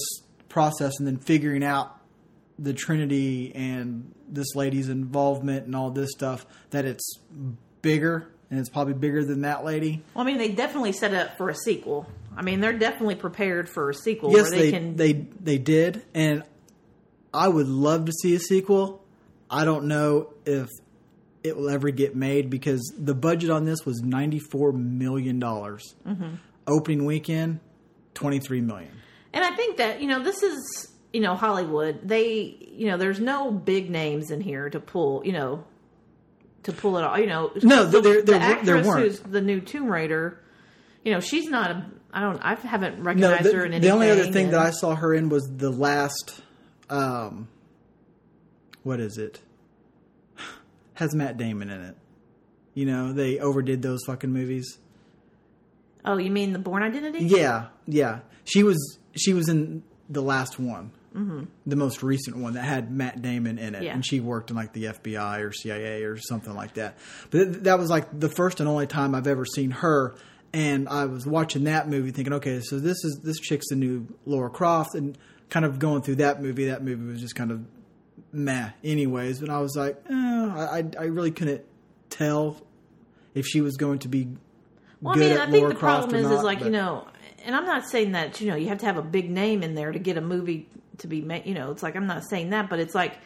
process 0.49 0.99
and 0.99 1.07
then 1.07 1.19
figuring 1.19 1.65
out 1.65 1.95
the 2.59 2.73
Trinity 2.73 3.53
and 3.55 4.13
this 4.29 4.55
lady's 4.57 4.89
involvement 4.89 5.67
and 5.67 5.77
all 5.77 5.91
this 5.91 6.11
stuff 6.11 6.45
that 6.71 6.85
it's 6.85 7.19
bigger 7.91 8.29
and 8.51 8.59
it's 8.59 8.71
probably 8.71 8.95
bigger 8.95 9.25
than 9.25 9.43
that 9.43 9.65
lady. 9.65 10.03
well 10.15 10.25
i 10.25 10.27
mean 10.27 10.39
they 10.39 10.49
definitely 10.49 10.93
set 10.93 11.13
it 11.13 11.17
up 11.17 11.37
for 11.37 11.49
a 11.49 11.55
sequel 11.55 12.07
i 12.37 12.43
mean 12.43 12.61
they're 12.61 12.73
definitely 12.73 13.15
prepared 13.15 13.69
for 13.69 13.91
a 13.91 13.95
sequel 13.95 14.31
yes, 14.33 14.51
where 14.51 14.51
they, 14.51 14.59
they 14.59 14.71
can 14.71 14.97
they 14.97 15.13
they 15.13 15.59
did, 15.59 16.03
and 16.15 16.43
I 17.33 17.49
would 17.49 17.69
love 17.69 18.07
to 18.07 18.13
see 18.13 18.35
a 18.35 18.41
sequel. 18.41 19.05
I 19.51 19.65
don't 19.65 19.85
know 19.85 20.33
if 20.45 20.69
it 21.43 21.57
will 21.57 21.71
ever 21.71 21.91
get 21.91 22.17
made 22.17 22.51
because 22.51 22.93
the 22.99 23.15
budget 23.15 23.51
on 23.51 23.65
this 23.65 23.85
was 23.85 24.01
ninety 24.03 24.39
four 24.39 24.73
million 24.73 25.39
dollars. 25.39 25.95
Mm-hmm. 26.07 26.35
Opening 26.67 27.05
weekend, 27.05 27.61
twenty 28.15 28.41
three 28.41 28.61
million. 28.61 28.91
And 29.33 29.45
I 29.45 29.55
think 29.57 29.77
that, 29.77 30.01
you 30.01 30.09
know, 30.09 30.23
this 30.23 30.43
is, 30.43 30.89
you 31.13 31.21
know, 31.21 31.35
Hollywood. 31.35 32.01
They, 32.03 32.57
you 32.73 32.87
know, 32.87 32.97
there's 32.97 33.21
no 33.21 33.51
big 33.51 33.91
names 33.91 34.31
in 34.31 34.41
here 34.41 34.71
to 34.71 34.81
pull, 34.81 35.23
you 35.25 35.33
know, 35.33 35.65
to 36.65 36.73
pull 36.73 36.99
it 36.99 37.05
all. 37.05 37.19
You 37.19 37.27
know, 37.27 37.51
No, 37.63 37.85
the, 37.85 38.01
there- 38.01 38.13
there- 38.15 38.23
the 38.23 38.33
there 38.33 38.41
actress 38.41 38.87
weren't. 38.87 39.03
who's 39.05 39.21
the 39.21 39.41
new 39.41 39.61
Tomb 39.61 39.89
Raider, 39.91 40.41
you 41.05 41.13
know, 41.13 41.21
she's 41.21 41.49
not 41.49 41.71
a, 41.71 41.87
I 42.13 42.21
don't, 42.21 42.39
I 42.43 42.55
haven't 42.55 42.99
No, 42.99 43.05
recognized 43.05 43.45
the, 43.45 43.53
her 43.55 43.65
in 43.65 43.73
anything. 43.73 43.83
the 43.83 43.95
only 43.95 44.11
other 44.11 44.25
thing 44.33 44.47
and- 44.47 44.55
that 44.55 44.61
I 44.61 44.71
saw 44.71 44.95
her 44.95 45.15
in 45.15 45.29
was 45.29 45.45
the 45.57 45.71
last. 45.71 46.41
Um, 46.91 47.49
what 48.83 48.99
is 49.01 49.19
it? 49.19 49.41
Has 50.95 51.15
Matt 51.15 51.37
Damon 51.37 51.71
in 51.71 51.81
it? 51.83 51.97
You 52.75 52.87
know, 52.87 53.13
they 53.13 53.39
overdid 53.39 53.83
those 53.83 54.01
fucking 54.07 54.33
movies. 54.33 54.79
Oh, 56.05 56.17
you 56.17 56.31
mean 56.31 56.53
the 56.53 56.59
Bourne 56.59 56.83
Identity? 56.83 57.25
Yeah, 57.25 57.67
yeah. 57.87 58.21
She 58.45 58.63
was 58.63 58.99
she 59.17 59.33
was 59.35 59.49
in 59.49 59.83
the 60.09 60.23
last 60.23 60.59
one, 60.59 60.93
mm-hmm. 61.19 61.45
the 61.67 61.77
most 61.77 62.03
recent 62.03 62.37
one 62.37 62.55
that 62.55 62.63
had 62.65 62.91
Matt 62.91 63.21
Damon 63.23 63.59
in 63.59 63.75
it, 63.75 63.83
Yeah. 63.83 63.95
and 63.95 64.05
she 64.07 64.21
worked 64.21 64.51
in 64.51 64.57
like 64.57 64.73
the 64.73 64.85
FBI 64.85 65.41
or 65.41 65.53
CIA 65.53 66.03
or 66.05 66.17
something 66.19 66.55
like 66.55 66.75
that. 66.75 66.97
But 67.31 67.45
th- 67.45 67.57
that 67.65 67.79
was 67.79 67.91
like 67.91 68.07
the 68.19 68.29
first 68.29 68.61
and 68.61 68.69
only 68.69 68.87
time 68.87 69.15
I've 69.15 69.27
ever 69.27 69.45
seen 69.45 69.71
her. 69.73 70.15
And 70.53 70.89
I 70.89 71.05
was 71.05 71.27
watching 71.27 71.65
that 71.65 71.89
movie, 71.89 72.11
thinking, 72.11 72.33
okay, 72.35 72.61
so 72.61 72.79
this 72.79 73.05
is 73.05 73.21
this 73.23 73.39
chick's 73.39 73.67
the 73.69 73.77
new 73.77 74.07
Laura 74.25 74.49
Croft, 74.49 74.95
and 74.95 75.19
kind 75.51 75.67
of 75.67 75.79
going 75.79 76.01
through 76.03 76.17
that 76.17 76.41
movie. 76.41 76.67
That 76.67 76.83
movie 76.83 77.05
was 77.05 77.21
just 77.21 77.35
kind 77.35 77.51
of 77.51 77.65
meh, 78.33 78.71
anyways. 78.83 79.41
But 79.41 79.51
I 79.51 79.59
was 79.61 79.77
like, 79.77 79.97
eh, 80.09 80.15
I 80.15 80.85
I 80.99 81.05
really 81.05 81.33
couldn't 81.33 81.65
tell 82.09 82.63
if 83.35 83.47
she 83.47 83.61
was 83.61 83.77
going 83.77 83.99
to 84.01 84.09
be 84.09 84.29
Well, 85.03 85.15
I 85.15 85.19
mean, 85.19 85.33
I 85.37 85.45
think 85.51 85.61
Laura 85.63 85.69
the 85.75 85.79
Croft 85.79 86.09
problem 86.09 86.25
is, 86.25 86.31
not, 86.31 86.39
is 86.39 86.43
like 86.45 86.59
but- 86.61 86.65
you 86.65 86.73
know, 86.73 87.07
and 87.45 87.55
I'm 87.55 87.67
not 87.67 87.87
saying 87.89 88.13
that 88.13 88.41
you 88.41 88.49
know 88.49 88.57
you 88.57 88.69
have 88.69 88.79
to 88.79 88.87
have 88.87 88.97
a 88.97 89.03
big 89.03 89.31
name 89.31 89.63
in 89.63 89.75
there 89.75 89.93
to 89.93 89.99
get 89.99 90.17
a 90.17 90.23
movie 90.23 90.67
to 90.99 91.07
be 91.07 91.21
made. 91.21 91.47
You 91.47 91.55
know, 91.55 91.71
it's 91.71 91.83
like 91.83 91.97
I'm 91.97 92.07
not 92.07 92.25
saying 92.29 92.51
that, 92.51 92.69
but 92.69 92.79
it's 92.81 92.95
like 92.95 93.19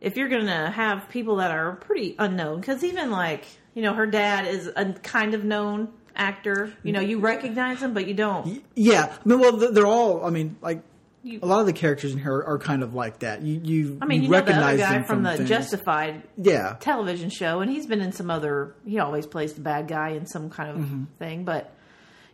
if 0.00 0.16
you're 0.16 0.28
gonna 0.28 0.70
have 0.70 1.08
people 1.08 1.36
that 1.36 1.50
are 1.50 1.76
pretty 1.76 2.14
unknown, 2.18 2.60
because 2.60 2.84
even 2.84 3.10
like 3.10 3.44
you 3.74 3.82
know, 3.82 3.92
her 3.94 4.06
dad 4.06 4.46
is 4.46 4.70
a 4.74 4.92
kind 4.94 5.34
of 5.34 5.44
known 5.44 5.88
actor. 6.14 6.72
You 6.82 6.92
know, 6.92 7.00
you 7.00 7.18
recognize 7.18 7.80
him, 7.82 7.92
but 7.94 8.06
you 8.06 8.14
don't. 8.14 8.62
Yeah, 8.74 9.14
I 9.24 9.28
mean, 9.28 9.38
well, 9.40 9.56
they're 9.56 9.86
all. 9.86 10.24
I 10.24 10.30
mean, 10.30 10.56
like 10.62 10.80
You- 11.22 11.40
a 11.42 11.46
lot 11.46 11.60
of 11.60 11.66
the 11.66 11.72
characters 11.74 12.12
in 12.12 12.18
here 12.18 12.42
are, 12.42 12.58
kind 12.58 12.82
of 12.82 12.94
like 12.94 13.18
that. 13.18 13.42
You 13.42 13.60
you, 13.62 13.98
I 14.00 14.06
mean, 14.06 14.22
you, 14.22 14.28
you 14.28 14.32
know 14.32 14.40
the 14.42 14.54
other 14.54 14.76
guy 14.78 14.92
them 14.92 15.04
from, 15.04 15.22
the 15.24 15.36
things. 15.36 15.48
Justified 15.48 16.22
Yeah, 16.38 16.76
television 16.80 17.28
show, 17.30 17.60
and 17.60 17.70
he's 17.70 17.86
been 17.86 18.00
in 18.00 18.12
some 18.12 18.30
other. 18.30 18.74
He 18.86 18.98
always 18.98 19.26
plays 19.26 19.52
the 19.54 19.60
bad 19.60 19.88
guy 19.88 20.10
in 20.10 20.24
some 20.26 20.48
kind 20.50 20.70
of 20.70 20.76
Mm-hmm. 20.76 21.04
thing, 21.18 21.44
but 21.44 21.74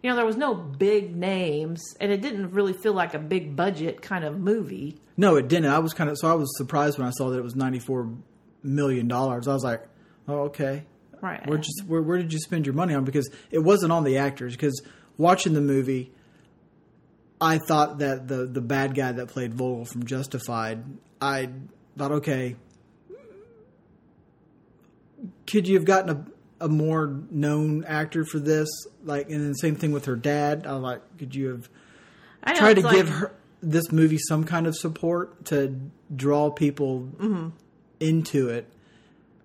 you 0.02 0.10
know 0.10 0.16
there 0.16 0.26
was 0.26 0.36
no 0.36 0.54
big 0.54 1.14
names, 1.14 1.80
and 2.00 2.10
it 2.10 2.20
didn't 2.20 2.50
really 2.52 2.72
feel 2.72 2.92
like 2.92 3.14
a 3.14 3.18
big 3.18 3.54
budget 3.56 4.02
kind 4.02 4.24
of 4.24 4.38
movie. 4.38 4.98
no, 5.16 5.36
it 5.36 5.48
didn't. 5.48 5.70
I 5.70 5.78
was 5.78 5.92
kind 5.94 6.10
of 6.10 6.18
so 6.18 6.28
I 6.28 6.34
was 6.34 6.48
surprised 6.56 6.98
when 6.98 7.06
I 7.06 7.10
saw 7.12 7.30
that 7.30 7.38
it 7.38 7.44
was 7.44 7.54
ninety 7.56 7.78
four 7.78 8.10
million 8.62 9.08
dollars. 9.08 9.46
I 9.48 9.52
was 9.54 9.62
like, 9.64 9.82
oh 10.28 10.40
okay, 10.50 10.84
Right. 11.20 11.46
where 11.46 11.58
just 11.58 11.84
where, 11.86 12.02
where 12.02 12.18
did 12.18 12.32
you 12.32 12.38
spend 12.40 12.66
your 12.66 12.74
money 12.74 12.94
on? 12.94 13.04
Because 13.04 13.30
it 13.50 13.60
wasn't 13.60 13.92
on 13.92 14.04
the 14.04 14.18
actors. 14.18 14.54
Because 14.54 14.82
watching 15.18 15.52
the 15.54 15.60
movie, 15.60 16.10
I 17.40 17.58
thought 17.58 17.98
that 17.98 18.26
the 18.28 18.46
the 18.46 18.60
bad 18.60 18.94
guy 18.94 19.12
that 19.12 19.28
played 19.28 19.54
Vogel 19.54 19.84
from 19.84 20.04
Justified, 20.04 20.84
I 21.20 21.50
thought, 21.96 22.12
okay, 22.12 22.56
could 25.46 25.68
you 25.68 25.76
have 25.76 25.84
gotten 25.84 26.31
a, 26.64 26.68
more 26.68 27.20
known 27.30 27.84
actor 27.84 28.24
for 28.24 28.38
this? 28.38 28.68
Like, 29.04 29.30
and 29.30 29.40
then 29.40 29.48
the 29.48 29.54
same 29.54 29.76
thing 29.76 29.92
with 29.92 30.04
her 30.06 30.16
dad. 30.16 30.66
I 30.66 30.72
like, 30.72 31.00
could 31.18 31.34
you 31.34 31.48
have 31.48 31.68
I 32.42 32.54
tried 32.54 32.74
to 32.74 32.80
like- 32.82 32.96
give 32.96 33.08
her 33.08 33.32
this 33.62 33.92
movie 33.92 34.18
some 34.18 34.44
kind 34.44 34.66
of 34.66 34.74
support 34.76 35.44
to 35.46 35.78
draw 36.14 36.50
people 36.50 37.08
Mm-hmm. 37.18 37.48
into 38.00 38.48
it? 38.48 38.66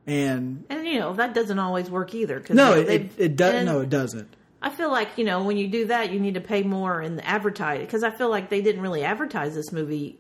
And 0.06 0.64
and 0.70 0.88
you 0.88 1.00
know 1.00 1.14
that 1.14 1.34
doesn't 1.34 1.60
always 1.60 1.90
work 1.90 2.16
either. 2.16 2.40
Cause 2.40 2.56
no, 2.56 2.82
they- 2.82 2.96
it, 2.96 3.12
it, 3.18 3.36
does. 3.36 3.54
and 3.56 3.66
No, 3.66 3.82
it 3.82 3.90
doesn't. 3.90 4.34
I 4.62 4.70
feel 4.70 4.90
like 4.92 5.10
you 5.18 5.24
know 5.26 5.44
when 5.44 5.58
you 5.58 5.68
do 5.68 5.88
that, 5.88 6.12
you 6.12 6.20
need 6.20 6.34
to 6.36 6.42
pay 6.42 6.64
more 6.64 7.02
in 7.02 7.16
the 7.18 7.28
advertise 7.28 7.82
because 7.82 8.04
I 8.04 8.12
feel 8.12 8.30
like 8.30 8.50
they 8.50 8.62
didn't 8.62 8.82
really 8.82 9.04
advertise 9.04 9.54
this 9.54 9.72
movie 9.72 10.18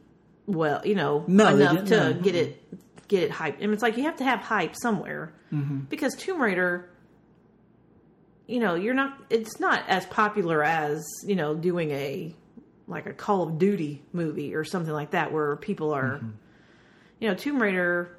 well, 0.47 0.81
you 0.85 0.95
know, 0.95 1.23
No, 1.27 1.49
enough 1.55 1.85
to 1.89 2.13
no. 2.13 2.19
get 2.21 2.33
it 2.35 3.07
get 3.07 3.23
it 3.23 3.31
hyped. 3.31 3.57
And 3.61 3.71
it's 3.73 3.83
like 3.83 3.95
you 3.97 4.03
have 4.03 4.17
to 4.17 4.23
have 4.23 4.39
hype 4.39 4.75
somewhere 4.75 5.33
Mm-hmm. 5.53 5.79
because 5.89 6.13
Tomb 6.15 6.41
Raider, 6.41 6.89
you 8.47 8.59
know, 8.59 8.75
you're 8.75 8.93
not. 8.93 9.17
It's 9.29 9.59
not 9.59 9.83
as 9.87 10.05
popular 10.07 10.63
as 10.63 11.05
you 11.25 11.35
know 11.35 11.53
doing 11.55 11.91
a 11.91 12.33
like 12.87 13.05
a 13.05 13.13
Call 13.13 13.43
of 13.43 13.57
Duty 13.59 14.01
movie 14.13 14.55
or 14.55 14.63
something 14.63 14.93
like 14.93 15.11
that 15.11 15.31
where 15.33 15.55
people 15.57 15.93
are, 15.93 16.17
Mm-hmm. 16.17 16.29
you 17.19 17.27
know, 17.29 17.35
Tomb 17.35 17.61
Raider. 17.61 18.09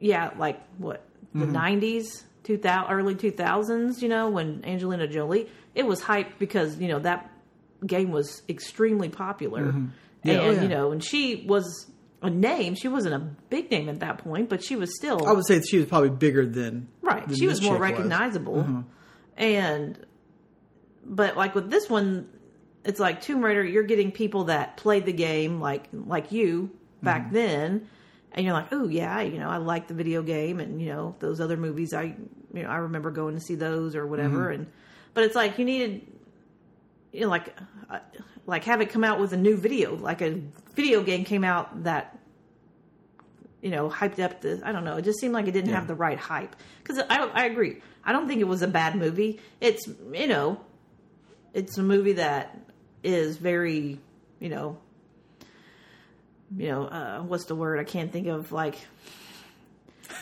Yeah, 0.00 0.30
like 0.38 0.60
what 0.78 1.06
the 1.34 1.46
Mm-hmm. 1.46 1.56
90s 1.56 2.22
2000 2.44 2.92
early 2.92 3.14
2000s 3.14 4.02
you 4.02 4.08
know 4.08 4.28
when 4.28 4.62
angelina 4.66 5.08
jolie 5.08 5.48
it 5.74 5.84
was 5.86 6.00
hyped 6.02 6.38
because 6.38 6.78
you 6.78 6.86
know 6.88 6.98
that 6.98 7.28
game 7.86 8.10
was 8.12 8.42
extremely 8.50 9.08
popular 9.08 9.62
Mm-hmm. 9.72 9.86
Yeah, 10.24 10.34
and 10.34 10.42
oh, 10.42 10.50
yeah. 10.52 10.62
you 10.62 10.68
know 10.68 10.92
and 10.92 11.04
she 11.04 11.44
was 11.46 11.90
a 12.22 12.30
name. 12.30 12.74
She 12.74 12.88
wasn't 12.88 13.14
a 13.14 13.18
big 13.50 13.70
name 13.70 13.88
at 13.88 14.00
that 14.00 14.18
point 14.18 14.48
but 14.48 14.64
she 14.64 14.76
was 14.76 14.96
still 14.96 15.26
I 15.26 15.32
would 15.32 15.46
say 15.46 15.60
she 15.60 15.78
was 15.78 15.86
probably 15.86 16.10
bigger 16.10 16.46
than 16.46 16.88
right. 17.02 17.26
than 17.26 17.36
she 17.36 17.46
was 17.46 17.60
more 17.62 17.76
recognizable. 17.76 18.84
And 19.36 20.06
but 21.04 21.36
like 21.36 21.54
with 21.54 21.70
this 21.70 21.90
one 21.90 22.28
it's 22.84 23.00
like 23.00 23.20
tomb 23.20 23.42
raider 23.44 23.62
you're 23.64 23.82
getting 23.82 24.10
people 24.12 24.44
that 24.44 24.76
played 24.76 25.04
the 25.06 25.12
game 25.12 25.60
like 25.60 25.88
like 25.92 26.32
you 26.32 26.70
back 27.02 27.26
Mm-hmm. 27.26 27.34
then. 27.34 27.88
And 28.32 28.44
you're 28.44 28.54
like 28.54 28.72
oh 28.72 28.88
yeah 28.88 29.20
you 29.20 29.38
know 29.38 29.48
i 29.48 29.58
like 29.58 29.86
the 29.86 29.94
video 29.94 30.22
game 30.22 30.58
and 30.58 30.80
you 30.80 30.88
know 30.88 31.14
those 31.20 31.40
other 31.40 31.56
movies. 31.56 31.92
I 31.94 32.16
you 32.52 32.62
know 32.62 32.68
i 32.68 32.76
remember 32.76 33.10
going 33.10 33.34
to 33.34 33.40
see 33.40 33.54
those 33.54 33.94
or 33.94 34.06
whatever. 34.06 34.46
Mm-hmm. 34.46 34.62
and 34.62 34.72
but 35.12 35.24
it's 35.24 35.36
like 35.36 35.58
you 35.58 35.64
needed 35.64 36.06
like 37.14 37.56
uh, 37.90 37.98
like 38.46 38.64
have 38.64 38.80
it 38.80 38.90
come 38.90 39.04
out 39.04 39.20
with 39.20 39.32
a 39.32 39.36
new 39.36 39.56
video 39.56 39.94
like 39.96 40.20
a 40.20 40.40
video 40.74 41.02
game 41.02 41.24
came 41.24 41.44
out 41.44 41.84
that 41.84 42.18
you 43.62 43.70
know, 43.70 43.88
hyped 43.88 44.18
up 44.22 44.42
the. 44.42 44.60
I 44.62 44.72
don't 44.72 44.84
know. 44.84 44.98
It 44.98 45.06
just 45.06 45.18
seemed 45.20 45.32
like 45.32 45.46
it 45.46 45.52
didn't 45.52 45.70
Yeah. 45.70 45.76
have 45.76 45.86
the 45.86 45.94
right 45.94 46.18
hype. 46.18 46.54
Because 46.82 46.98
I, 47.08 47.24
I 47.32 47.46
agree. 47.46 47.80
I 48.04 48.12
don't 48.12 48.28
think 48.28 48.42
it 48.42 48.46
was 48.46 48.60
a 48.60 48.68
bad 48.68 48.94
movie. 48.94 49.40
It's 49.58 49.86
you 50.12 50.26
know, 50.26 50.60
it's 51.54 51.78
a 51.78 51.82
movie 51.82 52.12
that 52.12 52.58
is 53.02 53.38
very 53.38 53.98
you 54.38 54.50
know, 54.50 54.76
you 56.54 56.68
know, 56.68 56.84
uh, 56.84 57.22
what's 57.22 57.46
the 57.46 57.54
word? 57.54 57.78
I 57.78 57.84
can't 57.84 58.12
think 58.12 58.26
of 58.26 58.52
like. 58.52 58.76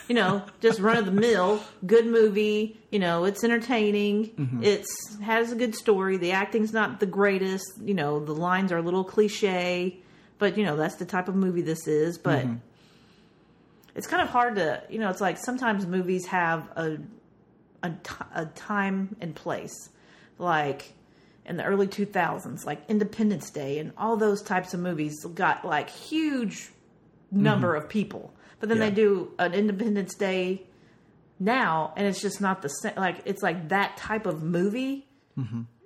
You 0.09 0.15
know, 0.15 0.43
just 0.61 0.81
run 0.81 0.97
of 0.97 1.07
the 1.07 1.13
mill, 1.13 1.63
good 1.87 2.07
movie. 2.07 2.79
You 2.91 2.99
know, 2.99 3.25
it's 3.25 3.43
entertaining. 3.45 4.31
Mm-hmm. 4.31 4.63
It's 4.63 5.19
has 5.23 5.53
a 5.53 5.57
good 5.57 5.75
story. 5.75 6.17
The 6.17 6.33
acting's 6.33 6.73
not 6.73 7.01
the 7.01 7.07
greatest. 7.07 7.65
You 7.83 7.95
know, 7.95 8.25
the 8.25 8.35
lines 8.35 8.73
are 8.73 8.79
a 8.79 8.83
little 8.83 9.05
cliche, 9.05 9.99
but 10.39 10.59
you 10.59 10.65
know 10.65 10.77
that's 10.77 10.97
the 10.97 11.05
type 11.05 11.29
of 11.29 11.35
movie 11.35 11.63
this 11.63 11.87
is. 11.87 12.19
But 12.19 12.45
mm-hmm. 12.45 12.57
it's 13.95 14.07
kind 14.07 14.23
of 14.23 14.29
hard 14.29 14.57
to 14.57 14.83
you 14.91 14.99
know 14.99 15.09
it's 15.11 15.21
like 15.21 15.39
sometimes 15.39 15.87
movies 15.87 16.27
have 16.27 16.69
a 16.77 16.99
a, 17.83 17.93
a 18.35 18.47
time 18.47 19.17
and 19.21 19.35
place 19.35 19.91
like 20.39 20.93
in 21.45 21.57
the 21.57 21.65
early 21.65 21.89
2000s 21.89 22.65
like 22.65 22.83
independence 22.89 23.51
day 23.51 23.79
and 23.79 23.93
all 23.97 24.17
those 24.17 24.43
types 24.43 24.75
of 24.75 24.81
movies 24.81 25.25
got 25.35 25.65
like 25.65 25.91
huge 25.91 26.71
number 27.31 27.75
mm-hmm. 27.75 27.85
of 27.85 27.89
people 27.89 28.33
but 28.63 28.69
then 28.69 28.79
Yeah. 28.79 28.91
they 28.91 28.95
do 28.95 29.33
an 29.41 29.55
independence 29.55 30.15
day 30.15 30.63
now 31.41 31.93
and 31.97 32.07
it's 32.07 32.21
just 32.21 32.41
not 32.41 32.63
the 32.63 32.69
same 32.69 32.93
like 32.97 33.17
it's 33.25 33.43
like 33.43 33.71
that 33.71 33.97
type 33.97 34.25
of 34.27 34.41
movie 34.45 35.05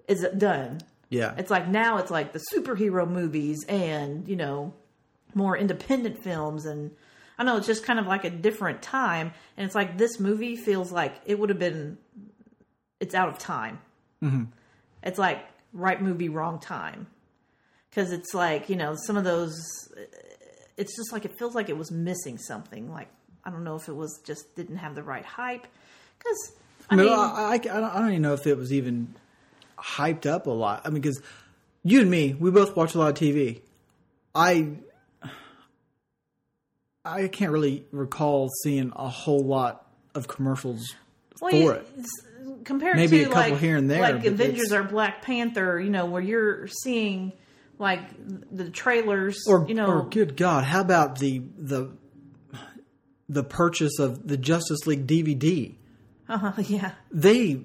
is 0.06 0.26
done 0.36 0.80
yeah. 1.08 1.32
it's 1.38 1.50
like 1.50 1.66
now 1.68 1.96
it's 1.96 2.10
like 2.10 2.34
the 2.34 2.42
superhero 2.52 3.08
movies 3.08 3.64
and 3.66 4.28
you 4.28 4.36
know 4.36 4.74
more 5.34 5.56
independent 5.56 6.22
films 6.22 6.66
and 6.66 6.90
I 7.38 7.44
know 7.44 7.56
it's 7.56 7.66
just 7.66 7.84
kind 7.84 7.98
of 7.98 8.06
like 8.06 8.24
a 8.24 8.30
different 8.30 8.82
time 8.82 9.32
and 9.56 9.64
it's 9.64 9.74
like 9.74 9.96
this 9.96 10.20
movie 10.20 10.56
feels 10.56 10.92
like 10.92 11.14
it 11.24 11.38
would 11.38 11.48
have 11.48 11.58
been 11.58 11.96
it's 13.00 13.14
out 13.14 13.28
of 13.30 13.38
time. 13.38 13.78
Mm-hmm. 14.22 14.44
It's 15.02 15.18
like 15.18 15.42
right 15.72 16.00
movie 16.02 16.28
wrong 16.28 16.58
time 16.58 17.06
because 17.88 18.12
it's 18.12 18.34
like 18.34 18.68
you 18.68 18.76
know 18.76 18.94
some 19.06 19.16
of 19.16 19.24
those 19.24 19.54
it's 20.76 20.96
just 20.96 21.12
like 21.12 21.24
it 21.24 21.32
feels 21.38 21.54
like 21.54 21.68
it 21.68 21.76
was 21.76 21.90
missing 21.90 22.38
something 22.38 22.90
like 22.92 23.08
I 23.44 23.50
don't 23.50 23.64
know 23.64 23.76
if 23.76 23.88
it 23.88 23.94
was 23.94 24.20
just 24.24 24.54
didn't 24.56 24.76
have 24.78 24.94
the 24.94 25.02
right 25.02 25.24
hype 25.24 25.66
because 26.18 26.52
I 26.90 26.94
I 26.94 26.96
mean, 26.96 27.06
mean 27.06 27.14
I, 27.14 27.18
I, 27.18 27.52
I 27.54 27.58
don't, 27.58 27.84
I 27.84 27.98
don't 28.00 28.10
even 28.10 28.22
know 28.22 28.34
if 28.34 28.46
it 28.46 28.56
was 28.56 28.72
even 28.72 29.14
hyped 29.78 30.26
up 30.26 30.46
a 30.46 30.50
lot. 30.50 30.82
I 30.84 30.88
mean, 30.90 31.00
because 31.00 31.20
you 31.84 32.00
and 32.00 32.10
me, 32.10 32.34
we 32.34 32.50
both 32.50 32.76
watch 32.76 32.94
a 32.94 32.98
lot 32.98 33.08
of 33.08 33.14
TV. 33.14 33.60
I 34.34 34.70
I 37.04 37.28
can't 37.28 37.52
really 37.52 37.84
recall 37.92 38.48
seeing 38.62 38.92
a 38.96 39.08
whole 39.08 39.44
lot 39.44 39.86
of 40.14 40.28
commercials 40.28 40.94
Well, 41.40 41.50
for 41.50 41.56
you- 41.56 41.70
it. 41.70 41.86
Compared 42.64 42.96
Maybe 42.96 43.18
to 43.18 43.24
a 43.24 43.32
couple 43.32 43.52
like, 43.52 43.60
here 43.60 43.76
and 43.76 43.88
there, 43.88 44.00
like 44.00 44.24
Avengers 44.24 44.72
or 44.72 44.82
Black 44.82 45.22
Panther, 45.22 45.78
you 45.80 45.90
know, 45.90 46.06
where 46.06 46.22
you're 46.22 46.66
seeing 46.68 47.32
like 47.78 48.00
the 48.50 48.70
trailers, 48.70 49.44
Or, 49.46 49.66
you 49.68 49.74
know, 49.74 49.86
or 49.86 50.08
good 50.08 50.36
God, 50.36 50.64
how 50.64 50.80
about 50.80 51.18
the 51.18 51.42
the 51.58 51.90
the 53.28 53.42
purchase 53.42 53.98
of 53.98 54.26
the 54.26 54.36
Justice 54.36 54.86
League 54.86 55.06
DVD? 55.06 55.74
uh 56.28 56.52
yeah, 56.66 56.92
They, 57.10 57.64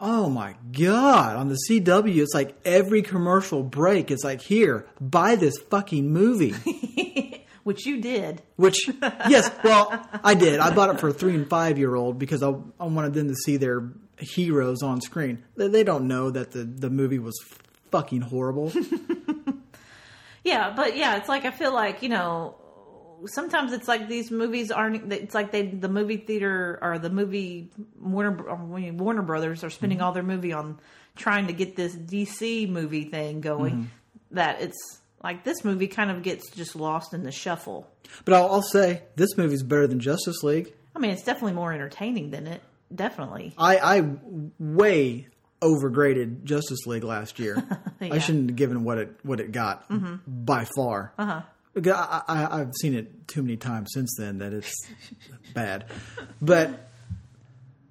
oh 0.00 0.28
my 0.28 0.56
God, 0.72 1.36
on 1.36 1.48
the 1.48 1.58
CW, 1.68 2.22
it's 2.22 2.34
like 2.34 2.56
every 2.64 3.02
commercial 3.02 3.62
break, 3.62 4.10
it's 4.10 4.24
like 4.24 4.40
here, 4.42 4.86
buy 5.00 5.36
this 5.36 5.58
fucking 5.58 6.10
movie. 6.12 6.54
which 7.62 7.84
you 7.84 8.00
did. 8.00 8.42
Which, 8.56 8.76
yes, 9.28 9.50
well, 9.64 10.08
I 10.22 10.34
did. 10.34 10.60
I 10.60 10.72
bought 10.72 10.94
it 10.94 11.00
for 11.00 11.08
a 11.08 11.12
three 11.12 11.34
and 11.34 11.48
five 11.48 11.78
year 11.78 11.94
old 11.96 12.18
because 12.18 12.42
I, 12.42 12.54
I 12.78 12.86
wanted 12.86 13.12
them 13.14 13.26
to 13.28 13.34
see 13.34 13.56
their 13.56 13.90
heroes 14.18 14.82
on 14.84 15.00
screen. 15.00 15.42
They, 15.56 15.66
they 15.68 15.82
don't 15.84 16.06
know 16.06 16.30
that 16.30 16.52
the, 16.52 16.62
the 16.64 16.90
movie 16.90 17.18
was 17.18 17.34
fucking 17.90 18.20
horrible. 18.20 18.72
Yeah, 20.46 20.72
but 20.76 20.96
yeah, 20.96 21.16
it's 21.16 21.28
like 21.28 21.44
I 21.44 21.50
feel 21.50 21.74
like 21.74 22.02
you 22.02 22.08
know 22.08 22.54
sometimes 23.26 23.72
it's 23.72 23.88
like 23.88 24.08
these 24.08 24.30
movies 24.30 24.70
aren't. 24.70 25.12
It's 25.12 25.34
like 25.34 25.50
they 25.50 25.66
the 25.66 25.88
movie 25.88 26.18
theater 26.18 26.78
or 26.80 27.00
the 27.00 27.10
movie 27.10 27.72
Warner 28.00 28.92
Warner 28.92 29.22
Brothers 29.22 29.64
are 29.64 29.70
spending 29.70 29.98
mm-hmm. 29.98 30.06
all 30.06 30.12
their 30.12 30.22
movie 30.22 30.52
on 30.52 30.78
trying 31.16 31.48
to 31.48 31.52
get 31.52 31.74
this 31.74 31.96
DC 31.96 32.68
movie 32.68 33.04
thing 33.04 33.40
going. 33.40 33.72
Mm-hmm. 33.72 33.84
That 34.32 34.60
it's 34.60 35.00
like 35.20 35.42
this 35.42 35.64
movie 35.64 35.88
kind 35.88 36.12
of 36.12 36.22
gets 36.22 36.48
just 36.52 36.76
lost 36.76 37.12
in 37.12 37.24
the 37.24 37.32
shuffle. 37.32 37.90
but 38.24 38.34
I'll, 38.34 38.46
I'll 38.46 38.62
say 38.62 39.02
this 39.16 39.36
movie's 39.36 39.64
better 39.64 39.88
than 39.88 39.98
Justice 39.98 40.44
League. 40.44 40.72
I 40.94 41.00
mean, 41.00 41.10
it's 41.10 41.24
definitely 41.24 41.54
more 41.54 41.72
entertaining 41.72 42.30
than 42.30 42.46
it. 42.46 42.62
Definitely. 42.94 43.52
I, 43.58 43.78
I 43.78 44.10
way 44.60 45.26
overgraded 45.60 46.44
Justice 46.44 46.86
League 46.86 47.02
last 47.02 47.40
year. 47.40 47.66
Yeah. 48.00 48.14
I 48.14 48.18
shouldn't 48.18 48.50
have 48.50 48.56
given 48.56 48.84
what 48.84 48.98
it 48.98 49.18
what 49.22 49.40
it 49.40 49.52
got 49.52 49.84
by 50.26 50.66
far. 50.76 51.12
Uh-huh. 51.18 51.42
I, 51.76 52.22
I, 52.26 52.60
I've 52.60 52.72
seen 52.80 52.94
it 52.94 53.28
too 53.28 53.42
many 53.42 53.56
times 53.56 53.90
since 53.92 54.14
then 54.18 54.38
that 54.38 54.52
it's 54.52 54.74
bad. 55.54 55.84
But 56.40 56.88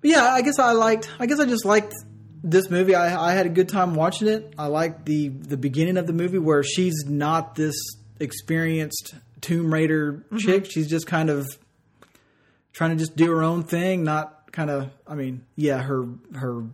yeah, 0.01 0.23
I 0.25 0.41
guess 0.41 0.57
I 0.59 0.71
liked. 0.71 1.09
I 1.19 1.25
guess 1.27 1.39
I 1.39 1.45
just 1.45 1.65
liked 1.65 1.93
this 2.45 2.69
movie, 2.69 2.93
I, 2.93 3.31
I 3.31 3.33
had 3.33 3.47
a 3.47 3.49
good 3.49 3.67
time 3.67 3.95
watching 3.95 4.27
it. 4.27 4.53
I 4.57 4.67
like 4.67 5.03
the 5.03 5.29
the 5.29 5.57
beginning 5.57 5.97
of 5.97 6.05
the 6.05 6.13
movie 6.13 6.37
where 6.37 6.61
she's 6.63 7.03
not 7.07 7.55
this 7.55 7.75
experienced 8.19 9.15
Tomb 9.41 9.73
Raider 9.73 10.23
chick. 10.37 10.67
She's 10.69 10.87
just 10.87 11.07
kind 11.07 11.31
of 11.31 11.47
trying 12.71 12.91
to 12.91 12.97
just 12.97 13.15
do 13.15 13.31
her 13.31 13.41
own 13.41 13.63
thing. 13.63 14.03
Not 14.03 14.51
kind 14.51 14.69
of. 14.69 14.91
I 15.07 15.15
mean, 15.15 15.43
yeah, 15.55 15.81
her 15.81 16.05
her 16.35 16.65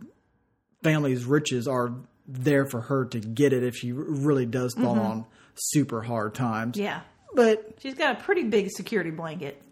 family's 0.82 1.24
riches 1.24 1.66
are 1.66 1.94
there 2.26 2.66
for 2.66 2.80
her 2.80 3.04
to 3.06 3.20
get 3.20 3.52
it 3.52 3.62
if 3.62 3.74
she 3.76 3.92
really 3.92 4.46
does 4.46 4.74
fall 4.74 4.94
mm-hmm. 4.94 5.06
on 5.06 5.26
super 5.54 6.02
hard 6.02 6.34
times. 6.34 6.76
Yeah. 6.76 7.00
But 7.34 7.78
She's 7.80 7.94
got 7.94 8.18
a 8.18 8.22
pretty 8.22 8.44
big 8.44 8.70
security 8.70 9.10
blanket. 9.10 9.62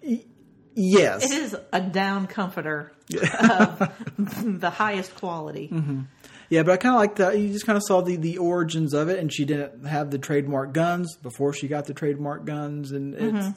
yes, 0.75 1.25
It 1.25 1.33
is 1.33 1.57
a 1.73 1.81
down 1.81 2.27
comforter 2.27 2.93
of 3.41 4.61
the 4.61 4.71
highest 4.71 5.15
quality. 5.17 5.69
Mm-hmm. 5.69 6.01
Yeah, 6.49 6.65
but 6.65 6.73
I 6.73 6.77
kind 6.79 6.97
of 6.97 7.01
like 7.01 7.17
that. 7.17 7.39
You 7.39 7.53
just 7.53 7.65
kind 7.65 7.77
of 7.77 7.83
saw 7.87 8.01
the, 8.01 8.17
the 8.17 8.39
origins 8.39 8.93
of 8.93 9.09
it, 9.09 9.21
and 9.21 9.33
she 9.33 9.45
didn't 9.45 9.87
have 9.87 10.11
the 10.11 10.19
trademark 10.19 10.73
guns 10.73 11.17
before 11.17 11.53
she 11.53 11.69
got 11.69 11.87
the 11.87 11.95
trademark 11.95 12.45
guns, 12.45 12.91
and 12.91 13.15
it's, 13.15 13.23
mm-hmm. 13.23 13.51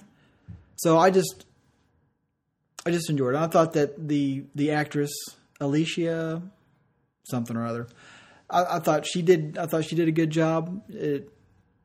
so 0.75 0.99
I 0.99 1.09
just 1.09 1.45
I 2.85 2.91
just 2.91 3.09
enjoyed 3.09 3.33
it. 3.33 3.39
I 3.39 3.47
thought 3.47 3.73
that 3.73 4.07
the 4.07 4.43
the 4.53 4.71
actress 4.71 5.11
Alicia 5.59 6.43
something 7.23 7.55
or 7.55 7.65
other, 7.65 7.87
I, 8.49 8.77
I 8.77 8.79
thought 8.79 9.05
she 9.05 9.21
did. 9.21 9.57
I 9.57 9.65
thought 9.65 9.85
she 9.85 9.95
did 9.95 10.07
a 10.07 10.11
good 10.11 10.29
job. 10.29 10.83
It, 10.89 11.29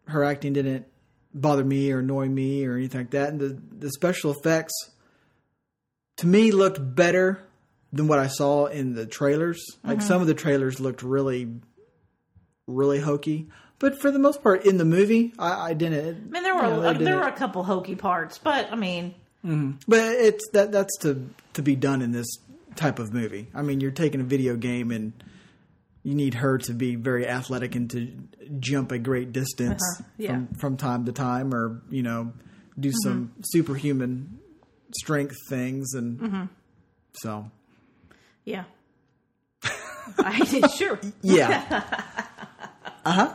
her 0.06 0.24
acting 0.24 0.54
didn't 0.54 0.86
bother 1.34 1.64
me 1.64 1.92
or 1.92 2.00
annoy 2.00 2.28
me 2.28 2.64
or 2.64 2.76
anything 2.76 3.00
like 3.00 3.10
that, 3.10 3.30
and 3.30 3.40
the 3.40 3.58
the 3.78 3.90
special 3.90 4.30
effects 4.30 4.74
to 6.18 6.26
me 6.26 6.50
looked 6.50 6.78
better 6.94 7.40
than 7.92 8.06
what 8.06 8.18
I 8.18 8.26
saw 8.26 8.66
in 8.66 8.94
the 8.94 9.06
trailers. 9.06 9.64
Like 9.82 9.98
mm-hmm. 9.98 10.06
some 10.06 10.20
of 10.20 10.26
the 10.26 10.34
trailers 10.34 10.78
looked 10.78 11.02
really, 11.02 11.48
really 12.66 13.00
hokey. 13.00 13.48
But 13.78 14.00
for 14.00 14.10
the 14.10 14.18
most 14.18 14.42
part, 14.42 14.66
in 14.66 14.76
the 14.76 14.84
movie, 14.84 15.32
I, 15.38 15.70
I 15.70 15.74
didn't. 15.74 16.16
I 16.16 16.30
mean, 16.30 16.42
there 16.42 16.54
were 16.54 16.62
you 16.62 16.68
know, 16.68 16.80
they 16.80 16.86
there 16.88 16.98
didn't- 16.98 17.20
were 17.20 17.28
a 17.28 17.32
couple 17.32 17.62
hokey 17.62 17.94
parts, 17.94 18.38
but 18.38 18.70
I 18.72 18.76
mean, 18.76 19.14
mm-hmm. 19.44 19.72
but 19.86 20.00
it's 20.00 20.48
that 20.52 20.72
that's 20.72 20.96
to 20.98 21.30
to 21.54 21.62
be 21.62 21.76
done 21.76 22.02
in 22.02 22.12
this 22.12 22.26
type 22.74 22.98
of 22.98 23.14
movie. 23.14 23.48
I 23.54 23.62
mean, 23.62 23.80
you're 23.80 23.90
taking 23.90 24.20
a 24.20 24.24
video 24.24 24.56
game 24.56 24.90
and 24.90 25.12
you 26.08 26.14
need 26.14 26.34
her 26.34 26.56
to 26.58 26.72
be 26.72 26.94
very 26.96 27.26
athletic 27.28 27.74
and 27.74 27.90
to 27.90 28.00
jump 28.58 28.92
a 28.92 28.98
great 28.98 29.30
distance 29.32 29.82
Uh-huh. 29.92 30.04
Yeah. 30.16 30.30
from 30.32 30.48
from 30.60 30.76
time 30.76 31.04
to 31.04 31.12
time, 31.12 31.54
or 31.54 31.82
you 31.90 32.02
know, 32.02 32.32
do 32.78 32.90
some 33.04 33.32
superhuman 33.42 34.38
strength 34.96 35.36
things, 35.50 35.92
and 35.94 36.48
so 37.22 37.50
yeah. 38.44 38.64
I 40.18 40.44
sure. 40.78 40.98
yeah. 41.22 41.82
uh 43.04 43.12
huh. 43.12 43.34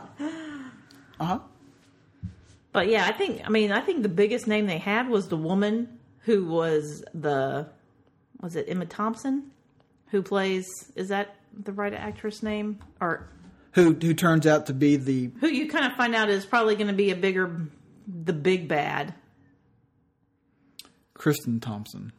Uh 1.20 1.24
huh. 1.24 1.38
But 2.72 2.88
yeah, 2.88 3.06
I 3.06 3.12
think 3.12 3.42
I 3.46 3.50
mean 3.50 3.70
I 3.70 3.80
think 3.80 4.02
the 4.02 4.08
biggest 4.08 4.46
name 4.48 4.66
they 4.66 4.78
had 4.78 5.08
was 5.08 5.28
the 5.28 5.36
woman 5.36 5.98
who 6.26 6.46
was 6.46 7.04
the 7.14 7.68
was 8.40 8.56
it 8.56 8.66
Emma 8.68 8.86
Thompson 8.86 9.50
who 10.08 10.22
plays 10.22 10.66
is 10.96 11.08
that 11.08 11.36
the 11.62 11.72
right 11.72 11.94
actress 11.94 12.42
name 12.42 12.78
or 13.00 13.28
Who 13.72 13.94
who 13.94 14.14
turns 14.14 14.46
out 14.46 14.66
to 14.66 14.74
be 14.74 14.96
the 14.96 15.30
who 15.40 15.48
you 15.48 15.68
kind 15.68 15.86
of 15.86 15.92
find 15.96 16.14
out 16.14 16.28
is 16.30 16.46
probably 16.46 16.74
going 16.76 16.88
to 16.88 16.92
be 16.94 17.10
a 17.10 17.16
bigger 17.16 17.68
the 18.06 18.32
big 18.32 18.68
bad 18.68 19.14
Kristin 21.16 21.60
Thompson, 21.62 22.12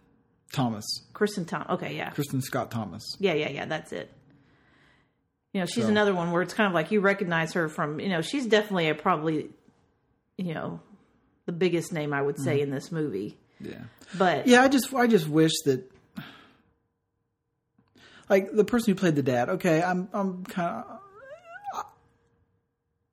Thomas, 0.54 0.86
Kristin 1.14 1.48
Tom. 1.48 1.66
Okay, 1.70 1.96
yeah. 1.96 2.12
Kristin 2.12 2.42
Scott 2.42 2.72
Thomas. 2.72 3.04
Yeah, 3.20 3.34
yeah, 3.34 3.50
yeah, 3.50 3.66
that's 3.66 3.92
it. 3.92 4.12
You 5.54 5.62
know, 5.62 5.66
she's 5.66 5.84
So- 5.84 5.90
another 5.90 6.14
one 6.14 6.32
where 6.32 6.42
it's 6.42 6.54
kind 6.54 6.68
of 6.68 6.74
like 6.74 6.92
you 6.92 7.02
recognize 7.02 7.54
her 7.54 7.70
from, 7.70 8.00
you 8.00 8.10
know, 8.10 8.22
she's 8.22 8.46
definitely 8.48 8.90
a 8.90 8.96
probably 8.96 9.50
you 10.38 10.54
know, 10.54 10.82
the 11.46 11.52
biggest 11.52 11.94
name 11.94 12.14
I 12.14 12.22
would 12.22 12.38
say 12.40 12.56
mm-hmm. 12.56 12.64
in 12.64 12.70
this 12.72 12.92
movie. 12.92 13.38
Yeah. 13.62 13.84
But 14.18 14.48
Yeah, 14.48 14.64
I 14.64 14.68
just 14.68 14.94
I 14.94 15.08
just 15.08 15.28
wish 15.28 15.54
that 15.66 15.90
like 18.30 18.52
the 18.52 18.66
person 18.66 18.94
who 18.94 19.00
played 19.00 19.16
the 19.16 19.24
dad. 19.24 19.50
Okay, 19.50 19.82
I'm 19.82 20.10
I'm 20.14 20.44
kind 20.46 20.84
of 20.84 21.00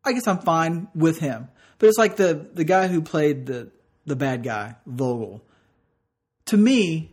I 0.05 0.13
guess 0.13 0.27
I'm 0.27 0.39
fine 0.39 0.89
with 0.95 1.19
him, 1.19 1.49
but 1.79 1.89
it's 1.89 1.99
like 1.99 2.17
the 2.17 2.47
the 2.55 2.65
guy 2.65 2.89
who 2.89 3.03
played 3.03 3.47
the 3.47 3.71
the 4.07 4.17
bad 4.17 4.43
guy 4.43 4.77
Vogel. 4.87 5.43
To 6.47 6.57
me, 6.57 7.13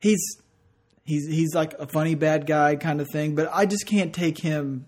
he's 0.00 0.20
he's 1.04 1.26
he's 1.26 1.54
like 1.54 1.74
a 1.78 1.86
funny 1.86 2.14
bad 2.14 2.46
guy 2.46 2.76
kind 2.76 3.00
of 3.00 3.08
thing, 3.10 3.34
but 3.34 3.48
I 3.52 3.66
just 3.66 3.86
can't 3.86 4.12
take 4.12 4.38
him 4.38 4.86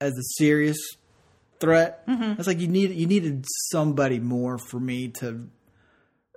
as 0.00 0.12
a 0.12 0.22
serious 0.38 0.78
threat. 1.60 2.06
Mm-hmm. 2.06 2.38
It's 2.38 2.46
like 2.46 2.58
you 2.58 2.68
need 2.68 2.90
you 2.90 3.06
needed 3.06 3.44
somebody 3.70 4.18
more 4.18 4.58
for 4.58 4.80
me 4.80 5.08
to 5.20 5.48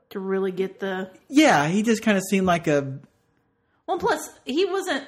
to 0.10 0.20
really 0.20 0.52
get 0.52 0.80
the 0.80 1.10
yeah, 1.30 1.68
he 1.68 1.82
just 1.82 2.04
kind 2.04 2.18
of 2.18 2.24
seemed 2.30 2.46
like 2.46 2.68
a 2.68 3.00
Well, 3.88 3.98
plus 4.00 4.30
he 4.46 4.66
wasn't. 4.66 5.04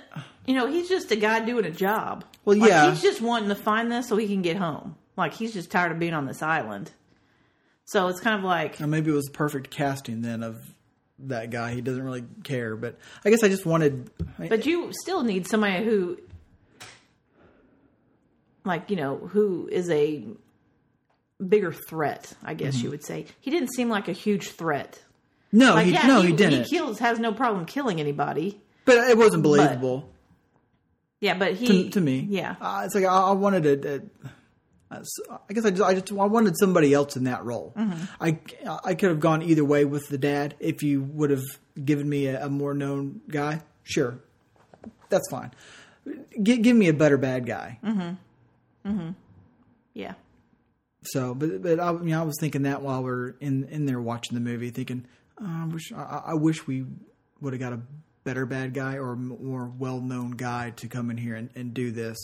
You 0.45 0.53
know, 0.55 0.67
he's 0.67 0.87
just 0.89 1.09
a 1.11 1.15
guy 1.15 1.43
doing 1.43 1.65
a 1.65 1.71
job. 1.71 2.23
Well, 2.43 2.57
Like, 2.57 2.69
yeah. 2.69 2.89
he's 2.91 3.01
just 3.01 3.21
wanting 3.21 3.49
to 3.49 3.55
find 3.55 3.91
this 3.91 4.07
so 4.07 4.17
he 4.17 4.27
can 4.27 4.41
get 4.41 4.57
home. 4.57 4.95
Like 5.17 5.33
he's 5.33 5.53
just 5.53 5.71
tired 5.71 5.91
of 5.91 5.99
being 5.99 6.13
on 6.13 6.25
this 6.25 6.41
island. 6.43 6.91
So 7.85 8.07
it's 8.09 8.19
kind 8.19 8.37
of 8.37 8.43
like, 8.43 8.79
maybe 8.79 9.11
it 9.11 9.13
was 9.15 9.29
perfect 9.29 9.69
casting 9.69 10.21
then 10.21 10.43
of 10.43 10.57
that 11.19 11.51
guy. 11.51 11.73
He 11.73 11.81
doesn't 11.81 12.03
really 12.03 12.25
care, 12.43 12.75
but 12.75 12.97
I 13.23 13.29
guess 13.29 13.43
I 13.43 13.47
just 13.47 13.65
wanted. 13.65 14.09
but 14.37 14.65
you 14.65 14.91
still 14.91 15.23
need 15.23 15.47
somebody 15.47 15.85
who, 15.85 16.17
like 18.63 18.89
you 18.89 18.95
know, 18.95 19.17
who 19.17 19.69
is 19.71 19.89
a 19.89 20.23
bigger 21.47 21.71
threat. 21.71 22.31
I 22.43 22.53
guess 22.53 22.75
Mm-hmm. 22.75 22.83
you 22.85 22.91
would 22.91 23.03
say 23.05 23.25
he 23.39 23.51
didn't 23.51 23.73
seem 23.73 23.89
like 23.89 24.07
a 24.07 24.13
huge 24.13 24.49
threat. 24.49 24.99
no, 25.51 25.75
Like 25.75 25.85
he, 25.85 25.93
yeah, 25.93 26.07
no, 26.07 26.21
he, 26.21 26.27
he, 26.29 26.33
didn't. 26.35 26.63
He 26.65 26.77
kills 26.77 26.99
has 26.99 27.19
no 27.19 27.33
problem 27.33 27.65
killing 27.65 27.99
anybody. 27.99 28.61
But 28.85 29.09
it 29.09 29.17
wasn't 29.17 29.43
believable 29.43 30.09
Yeah, 31.19 31.33
but 31.37 31.53
he 31.53 31.85
to, 31.85 31.89
to 31.91 32.01
me. 32.01 32.25
Yeah, 32.29 32.55
uh, 32.61 32.83
it's 32.85 32.95
like 32.95 33.05
I, 33.05 33.29
I 33.29 33.31
wanted 33.31 33.65
it. 33.65 33.85
it 33.85 34.09
I 34.91 34.99
guess 35.53 35.65
I 35.65 35.71
just, 35.71 35.81
I 35.81 35.93
just 35.95 36.11
I 36.11 36.25
wanted 36.25 36.57
somebody 36.57 36.93
else 36.93 37.17
in 37.17 37.25
that 37.25 37.43
role. 37.43 37.73
Mm-hmm. 37.75 38.03
I 38.21 38.39
I 38.83 38.93
could 38.93 39.09
have 39.09 39.19
gone 39.19 39.41
either 39.41 39.65
way 39.65 39.83
with 39.83 40.07
the 40.09 40.17
dad 40.17 40.55
if 40.59 40.83
you 40.83 41.01
would 41.01 41.31
have 41.31 41.43
given 41.83 42.07
me 42.07 42.27
a, 42.27 42.45
a 42.45 42.49
more 42.49 42.73
known 42.73 43.21
guy. 43.27 43.61
Sure, 43.83 44.19
that's 45.09 45.29
fine. 45.29 45.51
G- 46.41 46.57
give 46.57 46.77
me 46.77 46.87
a 46.87 46.93
better 46.93 47.17
bad 47.17 47.45
guy. 47.45 47.79
Mm-hmm. 47.83 48.89
Mm-hmm. 48.89 49.09
Yeah. 49.93 50.13
So, 51.03 51.33
but 51.33 51.61
but 51.61 51.79
I, 51.79 51.91
you 51.91 51.99
know, 51.99 52.21
I 52.21 52.23
was 52.23 52.37
thinking 52.39 52.63
that 52.63 52.81
while 52.81 53.03
we're 53.03 53.31
in 53.41 53.65
in 53.65 53.85
there 53.85 53.99
watching 53.99 54.35
the 54.35 54.41
movie, 54.41 54.69
thinking, 54.69 55.05
oh, 55.41 55.45
I 55.45 55.65
wish 55.65 55.91
I, 55.91 56.21
I 56.27 56.33
wish 56.35 56.67
we 56.67 56.85
would 57.41 57.53
have 57.53 57.59
got 57.59 57.73
a 57.73 57.79
better 58.25 58.45
bad 58.45 58.73
guy 58.73 58.97
or 58.97 59.15
more 59.15 59.71
well 59.77 60.01
known 60.01 60.31
guy 60.31 60.71
to 60.71 60.87
come 60.89 61.09
in 61.09 61.15
here 61.17 61.35
and, 61.35 61.49
and 61.55 61.73
do 61.73 61.91
this. 61.91 62.17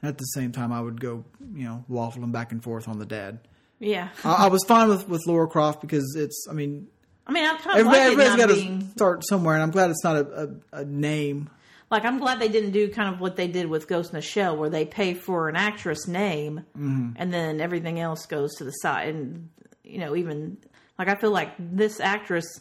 And 0.00 0.08
at 0.08 0.18
the 0.18 0.24
same 0.24 0.52
time, 0.52 0.72
I 0.72 0.80
would 0.80 1.00
go, 1.00 1.24
you 1.54 1.64
know, 1.64 1.84
waffling 1.90 2.30
back 2.30 2.52
and 2.52 2.62
forth 2.62 2.86
on 2.86 2.98
the 3.00 3.06
dad. 3.06 3.40
Yeah, 3.80 4.10
I, 4.24 4.44
I 4.44 4.46
was 4.48 4.62
fine 4.68 4.88
with 4.88 5.08
with 5.08 5.26
Laura 5.26 5.48
Croft 5.48 5.80
because 5.80 6.14
it's, 6.16 6.46
I 6.48 6.52
mean, 6.52 6.86
I 7.26 7.32
mean, 7.32 7.44
I 7.44 7.56
kind 7.56 7.80
of 7.80 7.86
everybody, 7.86 7.98
like 7.98 8.38
it 8.38 8.40
everybody's 8.40 8.64
not 8.64 8.78
got 8.78 8.84
to 8.86 8.90
start 8.92 9.26
somewhere, 9.26 9.54
and 9.54 9.62
I'm 9.62 9.70
glad 9.70 9.90
it's 9.90 10.04
not 10.04 10.16
a, 10.16 10.50
a, 10.72 10.78
a 10.80 10.84
name. 10.84 11.50
Like, 11.90 12.04
I'm 12.04 12.18
glad 12.18 12.40
they 12.40 12.48
didn't 12.48 12.72
do 12.72 12.88
kind 12.88 13.14
of 13.14 13.20
what 13.20 13.36
they 13.36 13.46
did 13.48 13.66
with 13.68 13.86
Ghost 13.86 14.10
in 14.10 14.16
the 14.16 14.22
Shell, 14.22 14.56
where 14.56 14.70
they 14.70 14.84
pay 14.84 15.14
for 15.14 15.48
an 15.48 15.56
actress 15.56 16.08
name 16.08 16.64
Mm-hmm. 16.76 17.12
and 17.16 17.32
then 17.32 17.60
everything 17.60 18.00
else 18.00 18.26
goes 18.26 18.54
to 18.56 18.64
the 18.64 18.72
side. 18.72 19.14
And, 19.14 19.50
you 19.84 19.98
know, 19.98 20.16
even, 20.16 20.56
like, 20.98 21.08
I 21.08 21.14
feel 21.14 21.30
like 21.30 21.52
this 21.58 22.00
actress, 22.00 22.60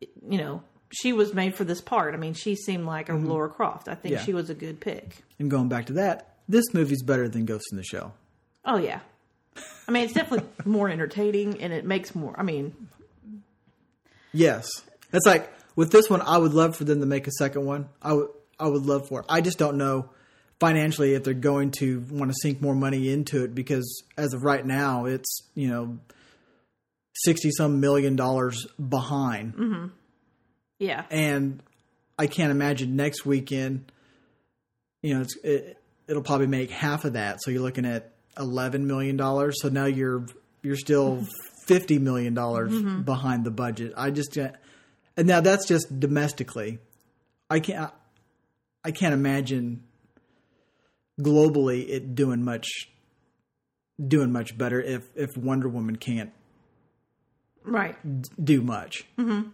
you 0.00 0.38
know, 0.38 0.62
she 0.90 1.12
was 1.12 1.34
made 1.34 1.54
for 1.54 1.64
this 1.64 1.80
part. 1.80 2.14
I 2.14 2.16
mean, 2.16 2.34
she 2.34 2.54
seemed 2.56 2.86
like 2.86 3.08
a 3.08 3.14
Laura 3.14 3.48
Croft. 3.48 3.88
I 3.88 3.94
think 3.94 4.14
Mm-hmm. 4.14 4.20
Yeah. 4.20 4.24
she 4.26 4.32
was 4.34 4.48
a 4.50 4.54
good 4.54 4.80
pick. 4.80 5.16
And 5.38 5.50
going 5.50 5.68
back 5.68 5.86
to 5.86 5.92
that, 5.94 6.36
this 6.48 6.64
movie's 6.72 7.02
better 7.02 7.28
than 7.28 7.44
Ghost 7.44 7.66
in 7.72 7.76
the 7.76 7.84
Shell. 7.84 8.14
Oh, 8.64 8.78
yeah. 8.78 9.00
I 9.86 9.90
mean, 9.90 10.04
it's 10.04 10.12
definitely 10.14 10.48
more 10.64 10.88
entertaining 10.88 11.60
and 11.62 11.72
it 11.72 11.84
makes 11.84 12.14
more, 12.14 12.34
I 12.38 12.42
mean, 12.42 12.74
Yes, 14.32 14.68
it's 15.12 15.26
like 15.26 15.50
with 15.74 15.90
this 15.90 16.10
one, 16.10 16.20
I 16.20 16.36
would 16.36 16.52
love 16.52 16.76
for 16.76 16.84
them 16.84 17.00
to 17.00 17.06
make 17.06 17.26
a 17.26 17.30
second 17.32 17.64
one. 17.64 17.88
I 18.02 18.12
would, 18.12 18.28
I 18.60 18.68
would 18.68 18.84
love 18.84 19.08
for 19.08 19.20
it. 19.20 19.26
I 19.28 19.40
just 19.40 19.58
don't 19.58 19.78
know 19.78 20.10
financially 20.60 21.14
if 21.14 21.24
they're 21.24 21.34
going 21.34 21.70
to 21.70 22.04
want 22.10 22.30
to 22.30 22.34
sink 22.42 22.60
more 22.60 22.74
money 22.74 23.10
into 23.10 23.42
it 23.44 23.54
because 23.54 24.02
as 24.16 24.34
of 24.34 24.42
right 24.44 24.64
now, 24.64 25.06
it's 25.06 25.42
you 25.54 25.68
know 25.68 25.98
sixty 27.24 27.50
some 27.50 27.80
million 27.80 28.16
dollars 28.16 28.66
behind, 28.76 29.90
yeah. 30.78 31.04
and 31.10 31.62
I 32.18 32.26
can't 32.26 32.50
imagine 32.50 32.96
next 32.96 33.24
weekend. 33.24 33.90
You 35.02 35.14
know, 35.14 35.20
it's 35.22 35.36
it, 35.44 35.78
it'll 36.06 36.22
probably 36.22 36.48
make 36.48 36.70
half 36.70 37.04
of 37.04 37.12
that. 37.14 37.38
So 37.42 37.50
you're 37.50 37.62
looking 37.62 37.86
at 37.86 38.12
eleven 38.38 38.86
million 38.86 39.16
dollars. 39.16 39.56
So 39.60 39.68
now 39.68 39.86
you're 39.86 40.26
you're 40.62 40.76
still 40.76 41.24
fifty 41.66 41.98
million 41.98 42.34
dollars 42.34 42.72
mm-hmm. 42.72 43.02
behind 43.02 43.44
the 43.44 43.50
budget. 43.50 43.92
I 43.96 44.10
just 44.10 44.36
and 44.36 44.56
now 45.26 45.40
that's 45.40 45.66
just 45.66 46.00
domestically. 46.00 46.78
I 47.50 47.60
can't. 47.60 47.92
I 48.84 48.90
can't 48.90 49.12
imagine 49.12 49.82
globally 51.20 51.88
it 51.88 52.14
doing 52.14 52.44
much 52.44 52.68
doing 54.06 54.32
much 54.32 54.56
better 54.56 54.80
if 54.80 55.08
if 55.14 55.36
Wonder 55.36 55.68
Woman 55.68 55.96
can't 55.96 56.32
Right. 57.64 57.96
do 58.42 58.62
much. 58.62 59.04
Mm-hmm. 59.18 59.50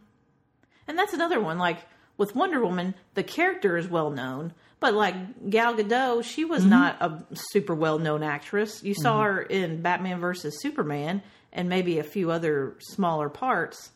And 0.86 0.98
that's 0.98 1.12
another 1.14 1.40
one. 1.40 1.58
Like 1.58 1.78
with 2.16 2.34
Wonder 2.34 2.60
Woman, 2.64 2.94
the 3.14 3.22
character 3.22 3.76
is 3.76 3.88
well 3.88 4.10
known, 4.10 4.52
but 4.80 4.94
like 4.94 5.50
Gal 5.50 5.74
Gadot, 5.74 6.24
she 6.24 6.44
was 6.44 6.60
mm-hmm. 6.60 6.70
not 6.70 7.02
a 7.02 7.24
super 7.34 7.74
well 7.74 7.98
known 7.98 8.22
actress. 8.22 8.82
You 8.82 8.94
saw 8.94 9.14
mm-hmm. 9.16 9.34
her 9.34 9.42
in 9.42 9.82
Batman 9.82 10.20
versus 10.20 10.60
Superman 10.60 11.22
and 11.52 11.68
maybe 11.68 11.98
a 11.98 12.04
few 12.04 12.30
other 12.30 12.76
smaller 12.80 13.28
parts, 13.28 13.90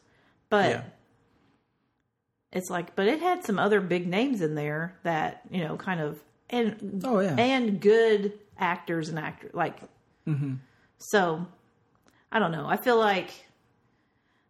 but 0.49 0.71
Yeah. 0.71 0.83
it's 2.53 2.71
like, 2.71 2.97
but 2.97 3.07
it 3.07 3.21
had 3.21 3.45
some 3.45 3.59
other 3.59 3.81
big 3.81 4.07
names 4.07 4.41
in 4.41 4.55
there 4.55 4.97
that 5.03 5.43
you 5.51 5.63
know, 5.65 5.77
kind 5.77 6.01
of 6.01 6.19
and 6.51 7.03
Oh, 7.05 7.21
yeah. 7.21 7.37
and 7.37 7.81
good 7.81 8.33
actors 8.59 9.09
and 9.09 9.19
actors 9.19 9.53
like. 9.55 9.79
Mm-hmm. 10.27 10.55
So, 10.99 11.47
I 12.33 12.39
don't 12.39 12.53
know. 12.53 12.67
I 12.67 12.77
feel 12.77 12.99
like 12.99 13.31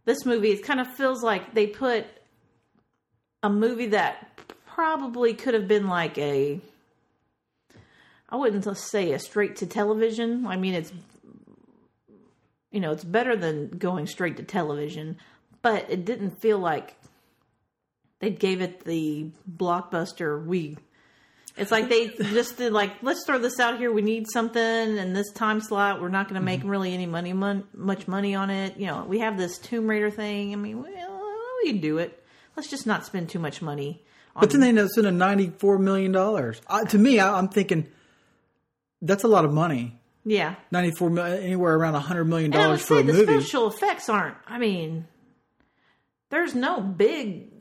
this 0.05 0.24
movie 0.24 0.51
it 0.51 0.62
kind 0.64 0.81
of 0.81 0.88
feels 0.94 1.22
like 1.22 1.55
they 1.55 1.66
put 1.66 2.07
a 3.42 3.51
movie 3.51 3.87
that 3.87 4.29
probably 4.66 5.35
could 5.35 5.55
have 5.55 5.68
been 5.68 5.88
like 5.88 6.18
a 6.18 6.61
I 8.31 8.37
wouldn't 8.37 8.77
say 8.77 9.12
a 9.12 9.18
straight 9.18 9.57
to 9.57 9.66
television. 9.66 10.46
I 10.46 10.57
mean 10.57 10.74
it's 10.74 10.92
you 12.70 12.81
know, 12.81 12.92
it's 12.92 13.05
better 13.05 13.35
than 13.35 13.79
going 13.79 14.07
straight 14.07 14.37
to 14.37 14.42
television, 14.42 15.16
but 15.62 15.90
it 15.90 16.05
didn't 16.05 16.42
feel 16.42 16.59
like 16.59 16.94
they 18.18 18.31
gave 18.31 18.61
it 18.61 18.85
the 18.85 19.31
blockbuster 19.51 20.44
we 20.44 20.77
it's 21.59 21.72
like 21.72 21.88
they 21.88 22.09
just 22.20 22.57
did 22.57 22.72
like 22.72 23.03
let's 23.03 23.24
throw 23.27 23.38
this 23.38 23.59
out 23.59 23.79
here. 23.79 23.92
We 23.92 24.03
need 24.03 24.27
something 24.31 24.62
in 24.62 25.12
this 25.12 25.31
time 25.33 25.61
slot. 25.61 26.01
We're 26.01 26.09
not 26.09 26.29
going 26.29 26.40
to 26.40 26.44
make 26.44 26.61
mm-hmm. 26.61 26.68
really 26.68 26.94
any 26.94 27.07
money 27.07 27.33
mon- 27.33 27.66
much 27.74 28.07
money 28.07 28.35
on 28.35 28.51
it. 28.51 28.77
You 28.79 28.87
know 28.87 29.05
we 29.05 29.18
have 29.18 29.37
this 29.37 29.59
tomb 29.59 29.88
raider 29.88 30.11
thing. 30.11 30.53
I 30.53 30.57
mean 30.57 30.83
well, 30.83 31.35
we 31.62 31.72
can 31.72 31.81
do 31.81 31.98
it 31.98 32.24
let's 32.59 32.68
just 32.68 32.88
not 32.88 33.07
spend 33.07 33.29
too 33.29 33.38
much 33.38 33.62
money 33.62 34.03
on 34.35 34.40
But 34.40 34.51
then 34.51 34.61
they 34.61 34.68
end 34.71 34.81
up 34.81 34.88
spending 34.88 35.16
ninety 35.16 35.51
four 35.51 35.79
million 35.79 36.11
dollars. 36.11 36.61
Uh, 36.66 36.85
to 36.87 36.99
me, 36.99 37.21
I, 37.21 37.38
I'm 37.38 37.49
thinking 37.49 37.87
that's 39.01 39.23
a 39.23 39.29
lot 39.29 39.44
of 39.44 39.53
money. 39.53 39.97
yeah 40.25 40.57
Ninety 40.73 40.90
four 40.90 41.09
million, 41.09 41.40
anywhere 41.40 41.77
around 41.77 41.94
a 41.94 42.01
hundred 42.01 42.25
million 42.25 42.53
and 42.53 42.61
i 42.61 42.66
would 42.66 42.81
dollars 42.81 42.83
for 42.85 42.99
a 42.99 43.03
the 43.05 43.12
movie. 43.12 43.40
special 43.40 43.68
effects 43.68 44.09
aren't 44.09 44.35
i 44.49 44.59
mean 44.59 45.07
there's 46.31 46.55
no 46.55 46.81
big 46.81 47.53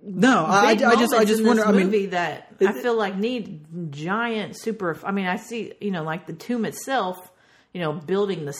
no, 0.00 0.44
I, 0.46 0.70
I 0.70 0.74
just, 0.76 1.12
I 1.12 1.24
just 1.24 1.44
wonder. 1.44 1.66
I 1.66 1.72
mean, 1.72 1.86
movie 1.86 2.06
that 2.06 2.54
is 2.60 2.68
I 2.68 2.72
feel 2.72 2.96
like 2.96 3.16
need 3.16 3.90
giant 3.90 4.56
super. 4.56 4.96
I 5.02 5.10
mean, 5.10 5.26
I 5.26 5.34
see 5.34 5.74
you 5.80 5.90
know 5.90 6.04
like 6.04 6.26
the 6.28 6.34
tomb 6.34 6.64
itself, 6.64 7.32
you 7.74 7.80
know, 7.80 7.92
building 7.92 8.46
the 8.46 8.56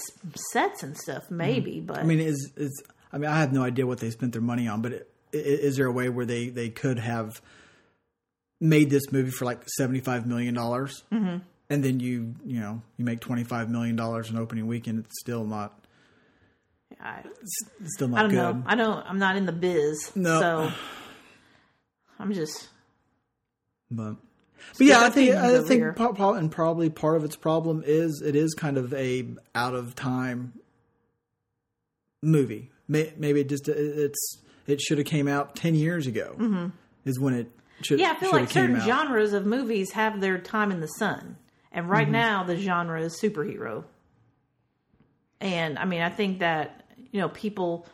sets 0.53 0.83
and 0.83 0.99
stuff, 0.99 1.31
maybe, 1.31 1.79
but 1.79 1.99
I 1.99 2.03
mean, 2.03 2.19
is 2.19 2.53
is 2.57 2.83
I 3.13 3.19
mean, 3.19 3.31
I 3.31 3.39
have 3.39 3.53
no 3.53 3.63
idea 3.63 3.87
what 3.87 4.01
they 4.01 4.11
spent 4.11 4.33
their 4.33 4.43
money 4.43 4.67
on, 4.67 4.83
but 4.83 4.93
it, 4.93 5.11
is 5.33 5.77
there 5.77 5.87
a 5.87 5.93
way 5.93 6.09
where 6.09 6.27
they 6.27 6.49
they 6.49 6.69
could 6.71 6.99
have 6.99 7.41
made 8.61 8.91
this 8.91 9.11
movie 9.13 9.31
for 9.31 9.45
like 9.45 9.69
seventy 9.69 10.01
five 10.01 10.27
million 10.27 10.55
dollars, 10.55 11.05
mm-hmm. 11.13 11.39
and 11.71 11.85
then 11.85 12.01
you 12.01 12.35
you 12.45 12.61
know 12.61 12.83
you 12.97 13.05
make 13.05 13.21
twenty 13.21 13.45
five 13.45 13.71
million 13.71 13.97
dollars 13.97 14.31
in 14.31 14.37
opening 14.37 14.67
weekend? 14.67 15.01
It's 15.01 15.21
still 15.21 15.45
not 15.45 15.79
I, 17.01 17.21
it's 17.81 17.95
still 17.95 18.09
not 18.09 18.19
I 18.19 18.23
don't 18.23 18.31
good. 18.31 18.37
know. 18.37 18.63
I 18.67 18.75
don't. 18.75 19.07
I'm 19.07 19.19
not 19.19 19.37
in 19.37 19.47
the 19.47 19.53
biz, 19.53 20.11
No. 20.17 20.41
so 20.41 20.73
I'm 22.19 22.33
just 22.33 22.69
But 23.91 24.17
but 24.77 24.87
yeah, 24.87 25.01
I 25.03 25.11
think 25.11 25.35
I 25.35 25.59
think 25.63 25.81
here. 25.83 25.93
pro- 25.93 26.13
pro- 26.15 26.35
and 26.35 26.51
probably 26.51 26.91
part 26.91 27.17
of 27.17 27.25
its 27.25 27.37
problem 27.37 27.85
is 27.87 28.21
it 28.25 28.35
is 28.35 28.55
kind 28.55 28.77
of 28.77 28.93
a 28.95 29.25
out 29.55 29.75
of 29.75 29.95
time 29.95 30.55
movie. 32.23 32.71
Maybe 32.89 33.41
it 33.41 33.49
just 33.49 33.69
it's 33.69 34.39
it 34.69 34.81
should 34.81 34.99
have 34.99 35.07
came 35.09 35.27
out 35.27 35.57
ten 35.57 35.75
years 35.75 36.07
ago. 36.07 36.71
Is 37.05 37.19
when 37.19 37.35
it 37.35 37.51
should 37.83 37.99
Mm-hmm. 37.99 38.01
yeah. 38.01 38.13
I 38.17 38.21
feel 38.21 38.31
like 38.33 38.51
certain 38.51 38.77
out. 38.77 38.87
genres 38.87 39.33
of 39.33 39.45
movies 39.47 39.93
have 39.93 40.21
their 40.21 40.39
time 40.39 40.71
in 40.71 40.81
the 40.81 40.87
sun, 40.87 41.37
and 41.73 41.89
right 41.91 42.05
Mm-hmm. 42.05 42.13
now 42.13 42.45
the 42.45 42.57
genre 42.57 43.01
is 43.01 43.21
superhero. 43.21 43.85
And 45.41 45.79
I 45.79 45.85
mean, 45.85 46.03
I 46.03 46.11
think 46.11 46.41
that 46.41 46.85
you 47.13 47.21
know 47.21 47.29
people, 47.29 47.87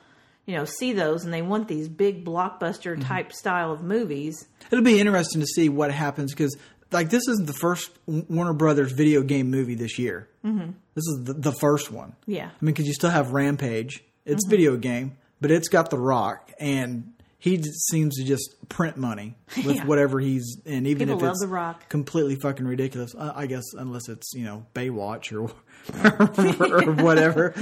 you 0.47 0.57
know, 0.57 0.65
see 0.65 0.93
those 0.93 1.25
and 1.25 1.33
they 1.33 1.43
want 1.43 1.69
these 1.69 1.89
big 1.89 2.25
blockbuster 2.25 2.93
Mm-hmm. 2.95 3.03
type 3.03 3.33
style 3.33 3.73
of 3.73 3.83
movies. 3.83 4.47
It'll 4.71 4.85
be 4.85 4.99
interesting 5.01 5.41
to 5.41 5.47
see 5.47 5.69
what 5.69 5.91
happens 5.93 6.33
because 6.33 6.57
like 6.91 7.11
this 7.11 7.27
isn't 7.29 7.47
the 7.47 7.53
first 7.53 7.91
Warner 8.07 8.55
Brothers 8.55 8.93
video 8.93 9.23
game 9.23 9.51
movie 9.51 9.75
this 9.75 9.99
year. 9.99 10.29
Mm-hmm. 10.45 10.71
This 10.95 11.05
is 11.07 11.25
the, 11.25 11.33
the 11.35 11.53
first 11.53 11.91
one. 11.91 12.15
Yeah. 12.27 12.47
I 12.47 12.65
mean, 12.65 12.73
because 12.73 12.87
you 12.87 12.95
still 12.95 13.11
have 13.11 13.33
Rampage. 13.33 14.03
It's 14.25 14.47
video 14.49 14.77
game, 14.77 15.17
but 15.41 15.51
it's 15.51 15.69
got 15.69 15.91
The 15.91 15.99
Rock, 15.99 16.51
and 16.59 17.13
he 17.39 17.63
seems 17.63 18.17
to 18.17 18.25
just 18.25 18.57
print 18.69 18.97
money 18.97 19.35
with 19.65 19.77
Yeah. 19.77 19.85
whatever 19.87 20.19
he's 20.21 20.57
in, 20.65 20.87
even 20.87 21.09
People 21.09 21.25
if 21.25 21.31
it's 21.33 21.41
The 21.41 21.49
Rock. 21.49 21.89
completely 21.89 22.37
fucking 22.37 22.67
ridiculous. 22.67 23.15
Uh, 23.15 23.33
I 23.35 23.47
guess 23.47 23.65
unless 23.77 24.09
it's 24.09 24.33
you 24.35 24.45
know 24.45 24.67
Baywatch 24.75 25.33
or 25.33 25.51
or 26.89 26.93
whatever. 27.05 27.53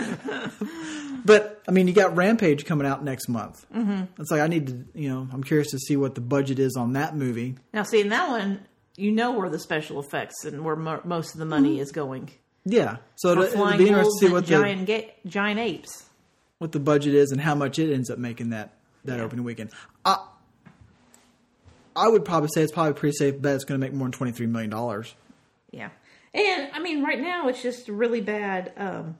but 1.24 1.62
I 1.66 1.70
mean, 1.72 1.88
you 1.88 1.94
got 1.94 2.16
Rampage 2.16 2.64
coming 2.64 2.86
out 2.86 3.04
next 3.04 3.28
month. 3.28 3.64
Mm-hmm. 3.74 4.20
It's 4.20 4.30
like 4.30 4.40
I 4.40 4.46
need 4.46 4.66
to, 4.68 4.84
you 4.94 5.08
know, 5.08 5.26
I'm 5.32 5.42
curious 5.42 5.70
to 5.70 5.78
see 5.78 5.96
what 5.96 6.14
the 6.14 6.20
budget 6.20 6.58
is 6.58 6.76
on 6.76 6.92
that 6.94 7.16
movie. 7.16 7.56
Now, 7.72 7.82
see, 7.82 8.00
in 8.00 8.08
that 8.10 8.28
one, 8.28 8.60
you 8.96 9.10
know 9.12 9.32
where 9.32 9.48
the 9.48 9.58
special 9.58 9.98
effects 10.00 10.44
and 10.44 10.64
where 10.64 10.76
mo- 10.76 11.00
most 11.04 11.32
of 11.34 11.38
the 11.38 11.46
money 11.46 11.80
is 11.80 11.92
going. 11.92 12.30
Yeah, 12.64 12.98
so 13.16 13.30
it'll, 13.32 13.42
it'll 13.44 13.76
be 13.76 13.88
interesting 13.88 14.20
to 14.20 14.26
see 14.26 14.32
what 14.32 14.44
the 14.46 14.50
giant 14.50 14.86
ga- 14.86 15.12
giant 15.26 15.58
apes. 15.58 16.04
What 16.62 16.72
the 16.72 16.80
budget 16.80 17.12
is 17.14 17.32
and 17.32 17.40
how 17.40 17.54
much 17.56 17.78
it 17.78 17.92
ends 17.92 18.08
up 18.08 18.18
making 18.18 18.50
that 18.50 18.72
that 19.04 19.18
Yeah. 19.18 19.24
opening 19.24 19.44
weekend. 19.44 19.70
I 20.04 20.16
I 21.94 22.08
would 22.08 22.24
probably 22.24 22.48
say 22.54 22.62
it's 22.62 22.72
probably 22.72 22.94
pretty 22.94 23.16
safe 23.16 23.42
bet 23.42 23.56
it's 23.56 23.64
going 23.64 23.78
to 23.78 23.84
make 23.86 23.92
more 23.92 24.06
than 24.06 24.12
twenty 24.12 24.32
three 24.32 24.46
million 24.46 24.70
dollars. 24.70 25.14
Yeah, 25.72 25.90
and 26.32 26.70
I 26.72 26.78
mean, 26.78 27.02
right 27.02 27.20
now 27.20 27.48
it's 27.48 27.60
just 27.62 27.88
really 27.88 28.20
bad. 28.20 28.72
Um, 28.76 29.18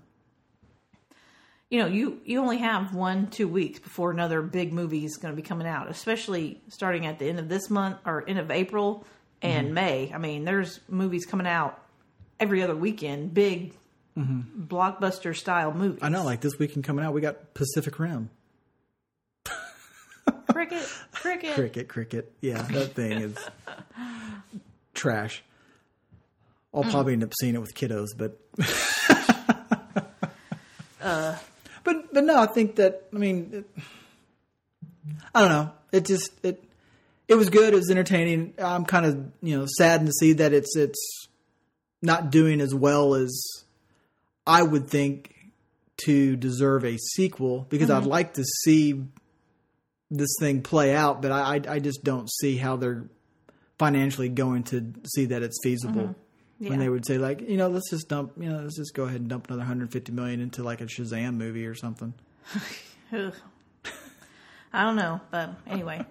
you 1.68 1.78
know, 1.80 1.86
you 1.86 2.20
you 2.24 2.40
only 2.40 2.58
have 2.58 2.94
one 2.94 3.26
two 3.26 3.48
weeks 3.48 3.78
before 3.78 4.10
another 4.10 4.40
big 4.40 4.72
movie 4.72 5.04
is 5.04 5.16
going 5.16 5.32
to 5.34 5.36
be 5.36 5.46
coming 5.46 5.66
out, 5.66 5.90
especially 5.90 6.60
starting 6.68 7.06
at 7.06 7.18
the 7.18 7.28
end 7.28 7.38
of 7.38 7.48
this 7.48 7.68
month 7.70 7.98
or 8.06 8.24
end 8.28 8.38
of 8.38 8.50
April 8.50 9.04
and 9.42 9.66
Mm-hmm. 9.66 9.74
May. 9.74 10.12
I 10.14 10.18
mean, 10.18 10.44
there's 10.44 10.78
movies 10.88 11.26
coming 11.26 11.46
out 11.48 11.82
every 12.38 12.62
other 12.62 12.76
weekend, 12.76 13.34
big 13.34 13.74
blockbuster 14.16 15.36
style 15.36 15.72
movies. 15.72 15.96
Mm-hmm. 15.96 16.04
I 16.04 16.08
know, 16.08 16.24
like 16.24 16.40
this 16.40 16.58
weekend 16.58 16.84
coming 16.84 17.04
out, 17.04 17.14
we 17.14 17.20
got 17.20 17.54
Pacific 17.54 17.98
Rim, 17.98 18.30
cricket, 20.50 20.88
cricket. 21.12 21.54
cricket, 21.54 21.88
cricket. 21.88 22.32
Yeah, 22.40 22.62
that 22.62 22.94
thing 22.94 23.12
is 23.12 23.36
trash. 24.94 25.42
I'll 26.74 26.84
probably 26.84 27.12
end 27.12 27.22
up 27.22 27.32
seeing 27.38 27.54
it 27.54 27.60
with 27.60 27.74
kiddos, 27.74 28.08
but 28.16 28.38
but 31.84 32.12
but 32.12 32.24
no, 32.24 32.40
I 32.40 32.46
think 32.46 32.76
that 32.76 33.08
I 33.14 33.18
mean, 33.18 33.50
it, 33.52 33.82
I 35.34 35.40
don't 35.40 35.50
know. 35.50 35.72
It 35.92 36.06
just 36.06 36.32
it 36.42 36.64
it 37.28 37.34
was 37.34 37.50
good. 37.50 37.74
It 37.74 37.76
was 37.76 37.90
entertaining. 37.90 38.54
I'm 38.58 38.84
kind 38.84 39.06
of 39.06 39.32
you 39.42 39.58
know 39.58 39.66
saddened 39.66 40.08
to 40.08 40.12
see 40.12 40.32
that 40.34 40.52
it's 40.52 40.74
it's 40.76 41.28
not 42.00 42.30
doing 42.30 42.60
as 42.60 42.74
well 42.74 43.14
as 43.14 43.30
I 44.46 44.62
would 44.62 44.88
think 44.88 45.34
to 46.04 46.36
deserve 46.36 46.84
a 46.84 46.96
sequel 46.96 47.66
because 47.68 47.90
I'd 47.90 48.04
like 48.04 48.34
to 48.34 48.44
see 48.44 49.04
this 50.10 50.34
thing 50.40 50.62
play 50.62 50.94
out, 50.94 51.22
but 51.22 51.32
I 51.32 51.56
I, 51.56 51.60
I 51.74 51.78
just 51.78 52.04
don't 52.04 52.30
see 52.30 52.56
how 52.56 52.76
they're 52.76 53.04
financially 53.78 54.28
going 54.28 54.62
to 54.64 54.92
see 55.14 55.26
that 55.26 55.42
it's 55.42 55.58
feasible. 55.62 56.14
Yeah. 56.58 56.70
When 56.70 56.78
they 56.78 56.88
would 56.88 57.04
say 57.04 57.18
like, 57.18 57.40
you 57.40 57.56
know, 57.56 57.66
let's 57.66 57.90
just 57.90 58.08
dump, 58.08 58.34
you 58.38 58.48
know, 58.48 58.60
let's 58.60 58.76
just 58.76 58.94
go 58.94 59.02
ahead 59.02 59.20
and 59.20 59.28
dump 59.28 59.48
another 59.48 59.62
150 59.62 60.12
million 60.12 60.40
into 60.40 60.62
like 60.62 60.80
a 60.80 60.84
Shazam 60.84 61.34
movie 61.34 61.66
or 61.66 61.74
something. 61.74 62.14
I 63.12 64.84
don't 64.84 64.94
know, 64.94 65.20
but 65.32 65.50
anyway, 65.66 66.06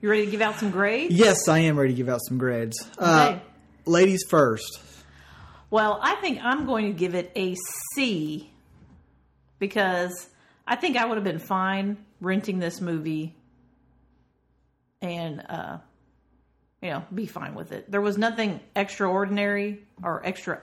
you 0.00 0.08
ready 0.08 0.26
to 0.26 0.30
give 0.30 0.40
out 0.40 0.60
some 0.60 0.70
grades? 0.70 1.12
Yes, 1.12 1.48
I 1.48 1.58
am 1.60 1.76
ready 1.76 1.92
to 1.92 1.96
give 1.96 2.08
out 2.08 2.20
some 2.26 2.38
grades. 2.38 2.76
Uh, 2.96 3.40
ladies 3.84 4.22
first. 4.28 4.80
Well, 5.70 5.98
I 6.02 6.14
think 6.16 6.38
I'm 6.42 6.64
going 6.66 6.86
to 6.86 6.98
give 6.98 7.14
it 7.14 7.32
a 7.34 7.56
C 7.94 8.50
because 9.58 10.28
I 10.66 10.76
think 10.76 10.96
I 10.96 11.04
would 11.04 11.16
have 11.16 11.24
been 11.24 11.38
fine 11.38 11.96
renting 12.20 12.58
this 12.58 12.80
movie 12.80 13.34
and, 15.02 15.44
uh, 15.48 15.78
you 16.80 16.90
know, 16.90 17.04
be 17.12 17.26
fine 17.26 17.54
with 17.54 17.72
it. 17.72 17.90
There 17.90 18.00
was 18.00 18.16
nothing 18.16 18.60
extraordinary 18.74 19.82
or 20.02 20.24
extra 20.24 20.60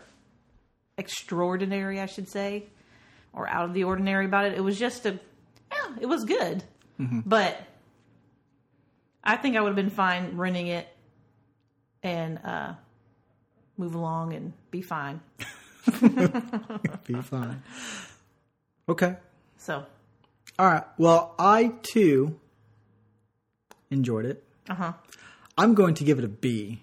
extraordinary, 0.98 2.00
I 2.00 2.06
should 2.06 2.30
say, 2.30 2.68
or 3.34 3.48
out 3.50 3.66
of 3.66 3.74
the 3.74 3.84
ordinary 3.84 4.26
about 4.26 4.46
it. 4.46 4.54
It 4.54 4.62
was 4.62 4.78
just 4.78 5.06
a, 5.06 5.20
yeah, 5.72 5.96
it 6.00 6.06
was 6.06 6.24
good, 6.24 6.64
but 7.00 7.58
I 9.24 9.36
think 9.38 9.58
I 9.58 9.62
would 9.62 9.70
have 9.70 9.76
been 9.76 9.90
fine 9.90 10.38
renting 10.38 10.68
it 10.68 10.88
and 12.04 12.40
uh, 12.44 12.74
move 13.78 13.96
along 13.96 14.34
and 14.34 14.54
be 14.72 14.82
fine. 14.82 15.20
Be 17.06 17.16
fine. 17.22 17.62
Okay. 18.88 19.18
So, 19.58 19.86
All 20.58 20.66
right. 20.66 20.84
Well, 20.98 21.36
I 21.38 21.74
too 21.82 22.40
enjoyed 23.92 24.26
it. 24.26 24.44
uh 24.70 24.76
huh. 24.76 24.94
I'm 25.58 25.74
going 25.74 25.96
to 25.96 26.04
give 26.04 26.20
it 26.20 26.26
a 26.26 26.30
B 26.30 26.82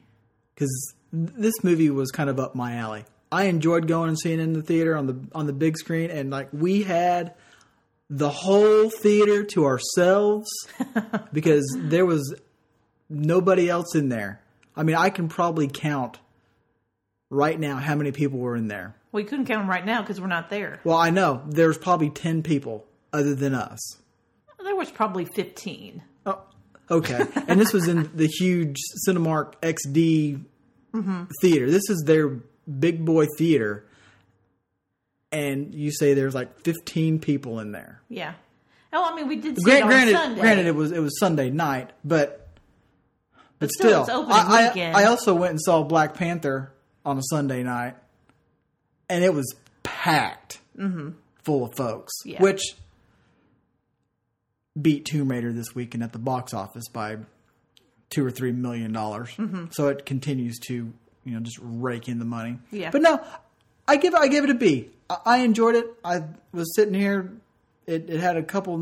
because 0.54 0.94
this 1.12 1.54
movie 1.64 1.88
was 1.90 2.10
kind 2.10 2.28
of 2.30 2.38
up 2.38 2.54
my 2.54 2.76
alley. 2.76 3.04
I 3.32 3.44
enjoyed 3.44 3.86
going 3.88 4.08
and 4.08 4.18
seeing 4.18 4.38
it 4.38 4.42
in 4.42 4.52
the 4.52 4.62
theater 4.62 4.96
on 4.96 5.06
the 5.06 5.16
on 5.34 5.46
the 5.46 5.52
big 5.52 5.76
screen, 5.78 6.10
and 6.10 6.30
like 6.30 6.48
we 6.52 6.82
had 6.82 7.34
the 8.10 8.28
whole 8.30 8.90
theater 8.90 9.44
to 9.44 9.64
ourselves 9.64 10.48
because 11.32 11.64
there 11.78 12.04
was 12.04 12.34
nobody 13.08 13.70
else 13.70 13.94
in 13.94 14.08
there. 14.08 14.40
I 14.76 14.82
mean, 14.82 14.96
I 14.96 15.10
can 15.10 15.28
probably 15.28 15.68
count 15.68 16.18
right 17.30 17.58
now 17.58 17.76
how 17.76 17.94
many 17.94 18.12
people 18.12 18.38
were 18.38 18.56
in 18.56 18.68
there. 18.68 18.94
We 19.12 19.24
couldn't 19.24 19.46
count 19.46 19.60
them 19.62 19.70
right 19.70 19.84
now 19.84 20.02
because 20.02 20.20
we're 20.20 20.26
not 20.26 20.50
there. 20.50 20.80
Well, 20.84 20.96
I 20.98 21.10
know 21.10 21.42
there's 21.46 21.78
probably 21.78 22.10
ten 22.10 22.42
people 22.42 22.86
other 23.12 23.34
than 23.34 23.54
us. 23.54 23.78
There 24.62 24.76
was 24.76 24.90
probably 24.90 25.24
15. 25.24 26.02
Oh, 26.26 26.38
okay. 26.90 27.24
and 27.48 27.58
this 27.58 27.72
was 27.72 27.88
in 27.88 28.10
the 28.14 28.26
huge 28.26 28.76
Cinemark 29.08 29.54
XD 29.62 30.44
theater. 31.40 31.70
This 31.70 31.88
is 31.88 32.02
their 32.06 32.28
big 32.28 33.04
boy 33.04 33.26
theater. 33.38 33.86
And 35.32 35.74
you 35.74 35.92
say 35.92 36.14
there's 36.14 36.34
like 36.34 36.60
15 36.60 37.20
people 37.20 37.60
in 37.60 37.72
there. 37.72 38.02
Yeah. 38.08 38.34
Oh, 38.92 39.08
I 39.10 39.14
mean, 39.14 39.28
we 39.28 39.36
did 39.36 39.56
see 39.56 39.62
Grant, 39.62 39.80
it 39.80 39.82
on 39.84 39.88
granted, 39.88 40.12
Sunday. 40.16 40.40
granted, 40.40 40.66
it 40.66 40.74
was 40.74 40.90
it 40.92 40.98
was 40.98 41.18
Sunday 41.20 41.48
night, 41.50 41.90
but 42.04 42.48
but, 43.60 43.70
still, 43.70 44.02
still, 44.04 44.22
it's 44.22 44.30
opening 44.30 44.36
I, 44.36 44.62
I- 44.64 44.68
weekend. 44.68 44.96
I 44.96 45.04
also 45.04 45.34
went 45.34 45.50
and 45.52 45.60
saw 45.60 45.84
Black 45.84 46.14
Panther 46.14 46.72
on 47.04 47.18
a 47.18 47.22
Sunday 47.30 47.62
night, 47.62 47.96
and 49.08 49.24
it 49.24 49.32
was 49.34 49.54
packed 49.82 50.60
full 51.42 51.64
of 51.64 51.74
folks, 51.74 52.12
Mm-hmm. 52.22 52.30
Yeah. 52.30 52.42
which 52.42 52.62
beat 54.80 55.04
Tomb 55.04 55.30
Raider 55.30 55.52
this 55.52 55.74
weekend 55.74 56.02
at 56.02 56.12
the 56.12 56.18
box 56.18 56.54
office 56.54 56.88
by 56.88 57.18
two 58.08 58.24
or 58.24 58.30
three 58.30 58.52
million 58.52 58.92
dollars. 58.92 59.30
Mm-hmm. 59.36 59.66
So 59.72 59.88
it 59.88 60.06
continues 60.06 60.58
to 60.68 60.74
you 60.74 61.32
know 61.34 61.40
just 61.40 61.58
rake 61.60 62.08
in 62.08 62.18
the 62.18 62.24
money. 62.24 62.58
Yeah. 62.70 62.90
but 62.90 63.02
no, 63.02 63.22
I 63.88 63.96
give 63.96 64.14
I 64.14 64.28
give 64.28 64.44
it 64.44 64.50
a 64.50 64.54
B. 64.54 64.88
I, 65.08 65.16
I 65.26 65.38
enjoyed 65.38 65.74
it. 65.76 65.86
I 66.04 66.24
was 66.52 66.74
sitting 66.74 66.94
here. 66.94 67.32
It, 67.86 68.08
it 68.08 68.20
had 68.20 68.36
a 68.36 68.42
couple 68.42 68.78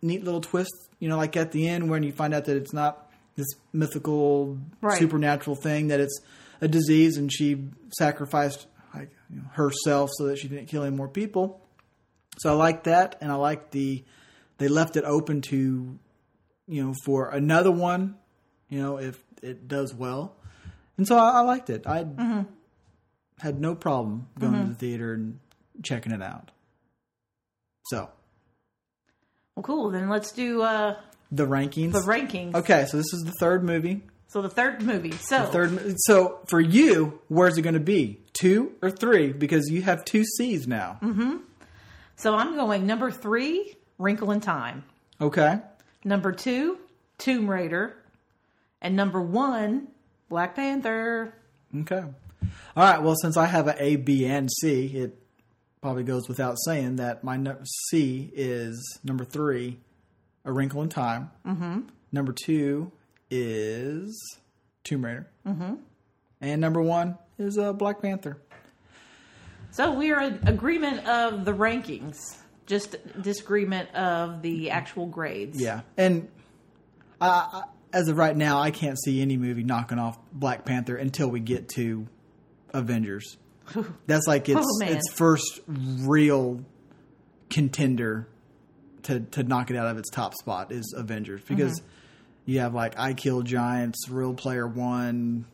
neat 0.00 0.24
little 0.24 0.40
twists. 0.40 0.88
You 1.00 1.08
know, 1.08 1.16
like 1.16 1.36
at 1.36 1.52
the 1.52 1.68
end 1.68 1.90
when 1.90 2.02
you 2.02 2.12
find 2.12 2.32
out 2.32 2.44
that 2.44 2.56
it's 2.56 2.72
not 2.72 3.10
this 3.36 3.48
mythical 3.72 4.58
Right. 4.80 4.98
supernatural 4.98 5.56
thing 5.56 5.88
that 5.88 6.00
it's 6.00 6.20
a 6.62 6.68
disease 6.68 7.18
and 7.18 7.30
she 7.30 7.68
sacrificed 7.98 8.66
like 8.94 9.10
you 9.28 9.36
know, 9.36 9.44
herself 9.52 10.10
so 10.14 10.24
that 10.26 10.38
she 10.38 10.48
didn't 10.48 10.66
kill 10.66 10.84
any 10.84 10.96
more 10.96 11.08
people. 11.08 11.60
So 12.38 12.50
I 12.50 12.54
like 12.54 12.84
that, 12.84 13.16
and 13.20 13.30
I 13.30 13.34
like 13.34 13.70
the 13.72 14.04
they 14.56 14.68
left 14.68 14.96
it 14.96 15.04
open 15.04 15.42
to 15.42 15.98
you 16.66 16.84
know 16.84 16.94
for 17.04 17.28
another 17.28 17.70
one, 17.70 18.16
you 18.70 18.80
know 18.80 18.96
if 18.98 19.22
it 19.42 19.68
does 19.68 19.92
well, 19.92 20.36
and 20.96 21.06
so 21.06 21.18
I, 21.18 21.32
I 21.32 21.40
liked 21.40 21.68
it. 21.68 21.86
I 21.86 22.06
had 23.40 23.60
no 23.60 23.74
problem 23.74 24.28
going 24.38 24.62
to 24.62 24.68
the 24.68 24.74
theater 24.74 25.12
and 25.14 25.40
checking 25.82 26.12
it 26.12 26.22
out. 26.22 26.52
So 27.86 28.08
Well, 29.56 29.64
cool. 29.64 29.90
Then 29.90 30.08
let's 30.08 30.32
do 30.32 30.62
uh, 30.62 30.96
the 31.30 31.46
rankings. 31.46 31.92
the 31.92 32.00
rankings. 32.00 32.54
okay, 32.54 32.86
so 32.86 32.96
this 32.96 33.12
is 33.12 33.22
the 33.24 33.32
third 33.40 33.64
movie. 33.64 34.02
So 34.32 34.40
the 34.40 34.48
third 34.48 34.80
movie. 34.80 35.12
So 35.12 35.40
the 35.40 35.46
Third. 35.48 35.94
So 35.98 36.38
for 36.46 36.58
you, 36.58 37.20
where's 37.28 37.58
it 37.58 37.62
going 37.62 37.74
to 37.74 37.80
be? 37.80 38.18
Two 38.32 38.72
or 38.80 38.90
three? 38.90 39.30
Because 39.30 39.68
you 39.68 39.82
have 39.82 40.06
two 40.06 40.24
C's 40.24 40.66
now. 40.66 40.98
Mm-hmm. 41.02 41.36
so 42.16 42.34
I'm 42.34 42.56
going 42.56 42.86
number 42.86 43.10
three, 43.10 43.76
Wrinkle 43.98 44.30
in 44.30 44.40
Time. 44.40 44.84
Okay. 45.20 45.60
Number 46.02 46.32
two, 46.32 46.78
Tomb 47.18 47.48
Raider, 47.48 47.94
and 48.80 48.96
number 48.96 49.20
one, 49.20 49.88
Black 50.30 50.56
Panther. 50.56 51.34
Okay. 51.80 52.02
All 52.02 52.84
right. 52.84 53.02
Well, 53.02 53.16
since 53.16 53.36
I 53.36 53.44
have 53.44 53.68
an 53.68 53.76
A, 53.78 53.96
B, 53.96 54.24
and 54.24 54.50
C, 54.50 54.86
it 54.96 55.14
probably 55.82 56.04
goes 56.04 56.26
without 56.26 56.56
saying 56.64 56.96
that 56.96 57.22
my 57.22 57.36
no- 57.36 57.58
C 57.90 58.30
is 58.34 58.98
number 59.04 59.26
three, 59.26 59.76
A 60.46 60.52
Wrinkle 60.52 60.80
in 60.80 60.88
Time. 60.88 61.30
Mm-hmm. 61.46 61.80
Number 62.12 62.32
two 62.32 62.92
is 63.32 64.38
Tomb 64.84 65.04
Raider. 65.04 65.26
Mm-hmm. 65.46 65.74
And 66.40 66.60
number 66.60 66.82
one 66.82 67.16
is 67.38 67.56
uh, 67.58 67.72
Black 67.72 68.02
Panther. 68.02 68.38
So 69.70 69.92
we 69.92 70.12
are 70.12 70.20
in 70.20 70.40
agreement 70.46 71.06
of 71.06 71.44
the 71.44 71.52
rankings, 71.52 72.18
just 72.66 72.96
disagreement 73.22 73.94
of 73.94 74.42
the 74.42 74.70
actual 74.70 75.06
grades. 75.06 75.60
Yeah. 75.60 75.80
And 75.96 76.28
I, 77.20 77.28
I, 77.28 77.62
as 77.92 78.08
of 78.08 78.18
right 78.18 78.36
now, 78.36 78.60
I 78.60 78.70
can't 78.70 78.98
see 79.02 79.22
any 79.22 79.36
movie 79.38 79.62
knocking 79.64 79.98
off 79.98 80.18
Black 80.32 80.64
Panther 80.66 80.96
until 80.96 81.28
we 81.28 81.40
get 81.40 81.70
to 81.70 82.06
Avengers. 82.74 83.38
That's 84.06 84.26
like 84.26 84.48
its 84.48 84.60
Oh, 84.60 84.84
its 84.86 85.10
first 85.10 85.60
real 85.66 86.64
contender 87.48 88.28
to 89.04 89.20
to 89.20 89.42
knock 89.42 89.70
it 89.70 89.76
out 89.76 89.86
of 89.86 89.98
its 89.98 90.10
top 90.10 90.34
spot 90.34 90.72
is 90.72 90.94
Avengers 90.96 91.42
because 91.46 91.80
Mm-hmm. 91.80 91.88
You 92.44 92.60
have 92.60 92.74
like 92.74 92.98
I 92.98 93.14
Kill 93.14 93.42
Giants, 93.42 94.08
Ready 94.08 94.34
Player 94.34 94.66
One. 94.66 95.44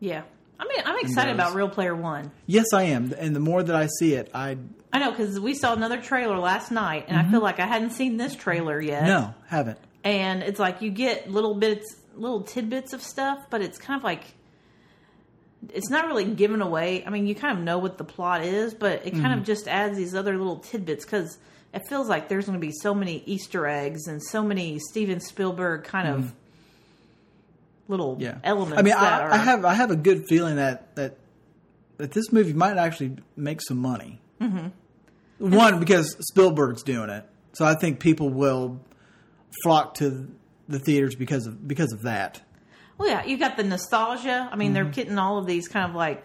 Yeah. 0.00 0.22
I 0.58 0.64
mean, 0.68 0.82
I'm 0.84 0.98
excited 1.04 1.34
about 1.34 1.54
Ready 1.54 1.70
Player 1.72 1.94
One. 1.94 2.30
Yes, 2.46 2.66
I 2.72 2.84
am, 2.84 3.12
and 3.18 3.34
the 3.34 3.40
more 3.40 3.62
that 3.62 3.74
I 3.74 3.88
see 3.98 4.14
it, 4.14 4.30
I 4.34 4.56
I 4.92 4.98
know 5.00 5.10
because 5.10 5.40
we 5.40 5.54
saw 5.54 5.72
another 5.72 6.00
trailer 6.00 6.38
last 6.38 6.70
night, 6.70 7.06
and 7.08 7.16
I 7.18 7.28
feel 7.30 7.40
like 7.40 7.58
I 7.58 7.66
hadn't 7.66 7.90
seen 7.90 8.16
this 8.16 8.34
trailer 8.36 8.80
yet. 8.80 9.00
Mm-hmm. 9.02 9.08
no 9.08 9.34
haven't. 9.48 9.78
and 10.04 10.42
it's 10.42 10.60
like 10.60 10.82
you 10.82 10.90
get 10.90 11.30
little 11.30 11.54
bits, 11.54 11.96
little 12.14 12.42
tidbits 12.42 12.92
of 12.92 13.02
stuff, 13.02 13.46
but 13.50 13.62
it's 13.62 13.78
kind 13.78 13.98
of 13.98 14.04
like 14.04 14.22
it's 15.72 15.88
not 15.90 16.06
really 16.06 16.24
given 16.26 16.60
away. 16.62 17.02
I 17.06 17.10
mean, 17.10 17.26
you 17.26 17.34
kind 17.34 17.56
of 17.58 17.64
know 17.64 17.78
what 17.78 17.96
the 17.98 18.04
plot 18.04 18.44
is, 18.44 18.74
but 18.74 19.06
it 19.06 19.12
kind 19.12 19.24
Mm-hmm. 19.24 19.38
of 19.40 19.44
just 19.44 19.66
adds 19.66 19.96
these 19.96 20.14
other 20.14 20.36
little 20.36 20.58
tidbits 20.58 21.04
because 21.04 21.38
it 21.74 21.82
feels 21.88 22.08
like 22.08 22.28
there's 22.28 22.46
going 22.46 22.58
to 22.58 22.66
be 22.66 22.72
so 22.72 22.94
many 22.94 23.22
Easter 23.26 23.66
eggs 23.66 24.06
and 24.06 24.22
so 24.22 24.42
many 24.42 24.78
Steven 24.78 25.20
Spielberg 25.20 25.84
kind 25.84 26.08
of 26.08 26.32
little 27.88 28.14
Mm-hmm. 28.14 28.22
Yeah, 28.22 28.38
elements. 28.44 28.78
I 28.78 28.82
mean, 28.82 28.94
I, 28.94 29.20
are, 29.20 29.30
I 29.32 29.36
have 29.36 29.64
I 29.64 29.74
have 29.74 29.90
a 29.90 29.96
good 29.96 30.26
feeling 30.28 30.56
that 30.56 30.94
that 30.96 31.18
that 31.98 32.12
this 32.12 32.32
movie 32.32 32.52
might 32.52 32.76
actually 32.76 33.16
make 33.36 33.60
some 33.60 33.78
money. 33.78 34.20
Mm-hmm. 34.40 34.68
One 35.38 35.80
because 35.80 36.16
Spielberg's 36.30 36.82
doing 36.82 37.10
it, 37.10 37.24
so 37.52 37.64
I 37.64 37.74
think 37.74 38.00
people 38.00 38.30
will 38.30 38.80
flock 39.62 39.94
to 39.96 40.28
the 40.68 40.78
theaters 40.78 41.14
because 41.14 41.46
of 41.46 41.66
because 41.66 41.92
of 41.92 42.02
that. 42.02 42.40
Well, 42.96 43.08
yeah, 43.08 43.24
you 43.24 43.36
got 43.36 43.56
the 43.56 43.64
nostalgia. 43.64 44.48
I 44.50 44.56
mean, 44.56 44.72
they're 44.72 44.84
Mm-hmm. 44.84 44.92
getting 44.92 45.18
all 45.18 45.38
of 45.38 45.46
these 45.46 45.66
kind 45.66 45.90
of 45.90 45.96
like, 45.96 46.22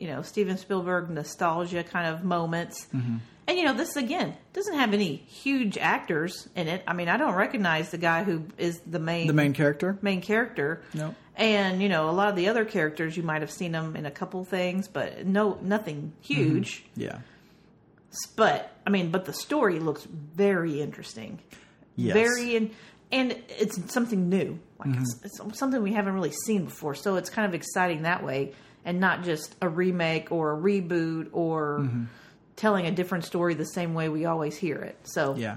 you 0.00 0.08
know, 0.08 0.22
Steven 0.22 0.56
Spielberg 0.58 1.10
nostalgia 1.10 1.84
kind 1.84 2.08
of 2.12 2.24
moments. 2.24 2.88
Mm-hmm. 2.92 3.18
And, 3.46 3.58
you 3.58 3.64
know, 3.64 3.74
this 3.74 3.96
again 3.96 4.36
doesn't 4.52 4.74
have 4.74 4.92
any 4.94 5.14
huge 5.16 5.76
actors 5.78 6.48
in 6.56 6.66
it. 6.68 6.82
I 6.86 6.92
mean, 6.92 7.08
I 7.08 7.16
don't 7.16 7.34
recognize 7.34 7.90
the 7.90 7.98
guy 7.98 8.24
who 8.24 8.44
is 8.58 8.80
the 8.80 8.98
main 8.98 9.26
The 9.28 9.32
main 9.32 9.52
character. 9.54 9.98
main 10.02 10.20
character. 10.20 10.82
No. 10.94 11.14
And, 11.36 11.82
you 11.82 11.88
know, 11.88 12.10
a 12.10 12.12
lot 12.12 12.28
of 12.28 12.36
the 12.36 12.48
other 12.48 12.64
characters, 12.64 13.16
you 13.16 13.22
might 13.22 13.40
have 13.42 13.50
seen 13.50 13.72
them 13.72 13.96
in 13.96 14.06
a 14.06 14.10
couple 14.10 14.44
things, 14.44 14.88
but 14.88 15.24
no, 15.26 15.58
nothing 15.62 16.12
huge. 16.20 16.84
Yeah. 16.96 17.18
But, 18.36 18.70
I 18.86 18.90
mean, 18.90 19.10
but 19.10 19.24
the 19.24 19.32
story 19.32 19.78
looks 19.78 20.04
very 20.04 20.80
interesting 20.80 21.38
Yes. 21.96 22.14
very 22.14 22.56
in, 22.56 22.70
and 23.12 23.36
it's 23.48 23.92
something 23.92 24.28
new 24.28 24.58
like 24.78 24.88
Mm-hmm. 24.90 25.02
it's, 25.24 25.40
it's 25.42 25.58
something 25.58 25.82
we 25.82 25.92
haven't 25.92 26.14
really 26.14 26.32
seen 26.32 26.64
before 26.64 26.94
so 26.94 27.16
it's 27.16 27.28
kind 27.28 27.46
of 27.46 27.52
exciting 27.52 28.02
that 28.02 28.24
way 28.24 28.52
and 28.84 28.98
not 29.00 29.22
just 29.22 29.54
a 29.62 29.68
remake 29.68 30.30
or 30.32 30.52
a 30.52 30.56
reboot 30.60 31.28
or 31.32 31.78
Mm-hmm. 31.80 32.04
telling 32.56 32.86
a 32.86 32.90
different 32.90 33.24
story 33.24 33.54
the 33.54 33.64
same 33.64 33.94
way 33.94 34.08
we 34.08 34.24
always 34.26 34.56
hear 34.56 34.76
it 34.76 34.96
so 35.04 35.34
Yeah. 35.36 35.56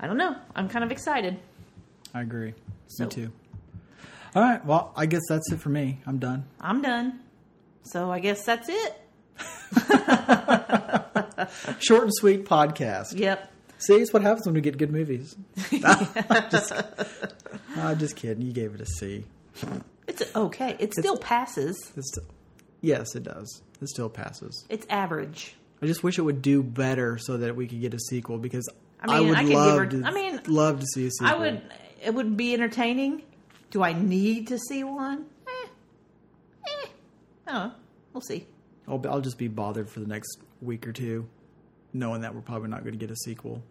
i 0.00 0.06
don't 0.06 0.16
know 0.16 0.36
i'm 0.54 0.68
kind 0.68 0.84
of 0.84 0.92
excited 0.92 1.38
I 2.14 2.20
agree. 2.20 2.52
So- 2.88 3.04
Me 3.04 3.10
too. 3.10 3.32
All 4.34 4.42
right. 4.42 4.62
Well, 4.66 4.92
I 4.96 5.06
guess 5.06 5.22
that's 5.30 5.50
it 5.52 5.60
for 5.60 5.68
me. 5.70 6.00
I'm 6.06 6.18
done. 6.18 6.44
i'm 6.60 6.82
done 6.82 7.20
so 7.84 8.10
i 8.10 8.20
guess 8.20 8.44
that's 8.44 8.68
it 8.68 8.98
Short 11.80 12.02
and 12.04 12.12
sweet 12.14 12.44
podcast. 12.44 13.18
yep 13.18 13.48
See, 13.78 13.94
it's 13.94 14.12
what 14.12 14.22
happens 14.22 14.46
when 14.46 14.54
we 14.54 14.60
get 14.60 14.78
good 14.78 14.92
movies. 14.92 15.34
just, 15.72 16.72
I'm 17.76 17.98
just 17.98 18.14
kidding. 18.14 18.46
You 18.46 18.52
gave 18.52 18.76
it 18.76 18.80
a 18.80 18.86
C. 18.86 19.24
it's 20.20 20.36
okay 20.36 20.76
it 20.78 20.92
still 20.94 21.16
passes 21.16 21.92
It's 21.96 22.08
still, 22.08 22.24
yes, 22.80 23.14
it 23.14 23.22
does. 23.22 23.62
It 23.80 23.88
still 23.88 24.08
passes. 24.10 24.64
it's 24.68 24.86
average 24.90 25.54
I 25.82 25.86
just 25.86 26.04
wish 26.04 26.18
it 26.18 26.22
would 26.22 26.42
do 26.42 26.62
better 26.62 27.18
so 27.18 27.38
that 27.38 27.56
we 27.56 27.66
could 27.66 27.80
get 27.80 27.92
a 27.94 27.98
sequel 27.98 28.38
because 28.38 28.68
I 29.00 29.16
I, 29.16 29.18
mean, 29.18 29.28
would 29.30 29.38
I 29.38 29.40
could 29.42 29.48
give 29.48 29.56
love 29.58 29.78
her- 29.78 29.86
to. 29.86 30.02
I 30.04 30.10
mean, 30.12 30.40
love 30.46 30.78
to 30.80 30.86
see 30.86 31.06
a 31.06 31.10
sequel. 31.10 31.26
i 31.28 31.34
would 31.38 31.62
it 32.04 32.14
would 32.14 32.36
be 32.36 32.54
entertaining 32.54 33.22
Do 33.70 33.82
I 33.82 33.92
need 33.92 34.48
to 34.48 34.58
see 34.58 34.84
one? 34.84 35.26
Eh, 35.48 35.66
eh. 36.66 36.86
I 37.48 37.52
don't 37.52 37.68
know. 37.68 37.72
We'll 38.12 38.20
see. 38.20 38.46
I'll, 38.86 39.00
I'll 39.08 39.20
just 39.20 39.38
be 39.38 39.48
bothered 39.48 39.88
for 39.90 40.00
the 40.00 40.06
next 40.06 40.38
week 40.60 40.86
or 40.86 40.92
two, 40.92 41.26
knowing 41.92 42.20
that 42.22 42.34
we're 42.34 42.40
probably 42.42 42.68
not 42.68 42.80
going 42.84 42.92
to 42.92 42.98
get 42.98 43.10
a 43.10 43.16
sequel, 43.16 43.62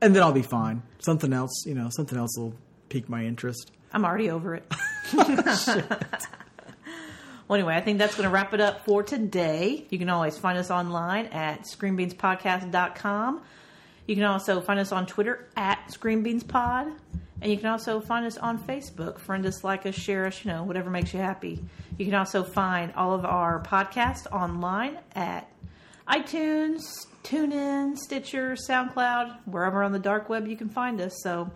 and 0.00 0.14
then 0.14 0.22
I'll 0.22 0.32
be 0.32 0.42
fine. 0.42 0.82
Something 0.98 1.32
else, 1.32 1.64
you 1.66 1.74
know, 1.74 1.88
something 1.90 2.18
else 2.18 2.36
will 2.38 2.54
pique 2.90 3.08
my 3.08 3.24
interest. 3.24 3.72
I'm 3.92 4.04
already 4.04 4.30
over 4.30 4.54
it. 4.54 4.64
well, 5.14 5.26
anyway, 7.50 7.74
I 7.74 7.80
think 7.80 7.98
that's 7.98 8.14
going 8.14 8.28
to 8.28 8.30
wrap 8.30 8.52
it 8.54 8.60
up 8.60 8.84
for 8.84 9.02
today. 9.02 9.86
You 9.90 9.98
can 9.98 10.08
always 10.08 10.36
find 10.36 10.58
us 10.58 10.70
online 10.70 11.26
at 11.26 11.64
screenbeanspodcast.com. 11.64 13.42
You 14.06 14.14
can 14.14 14.24
also 14.24 14.60
find 14.60 14.78
us 14.78 14.92
on 14.92 15.06
Twitter 15.06 15.48
at 15.56 15.88
screenbeanspod. 15.88 16.94
And 17.42 17.52
you 17.52 17.58
can 17.58 17.66
also 17.66 18.00
find 18.00 18.24
us 18.24 18.38
on 18.38 18.58
Facebook. 18.58 19.18
Friend 19.18 19.44
us, 19.44 19.62
like 19.62 19.84
us, 19.84 19.94
share 19.94 20.26
us, 20.26 20.44
you 20.44 20.50
know, 20.50 20.62
whatever 20.64 20.90
makes 20.90 21.12
you 21.12 21.20
happy. 21.20 21.62
You 21.98 22.06
can 22.06 22.14
also 22.14 22.42
find 22.42 22.92
all 22.94 23.12
of 23.12 23.24
our 23.24 23.62
podcasts 23.62 24.26
online 24.32 24.98
at 25.14 25.50
iTunes, 26.08 26.82
TuneIn, 27.24 27.96
Stitcher, 27.98 28.56
SoundCloud, 28.68 29.36
wherever 29.44 29.82
on 29.82 29.92
the 29.92 29.98
dark 29.98 30.28
web 30.28 30.46
you 30.46 30.56
can 30.56 30.68
find 30.68 31.00
us. 31.00 31.20
So 31.22 31.50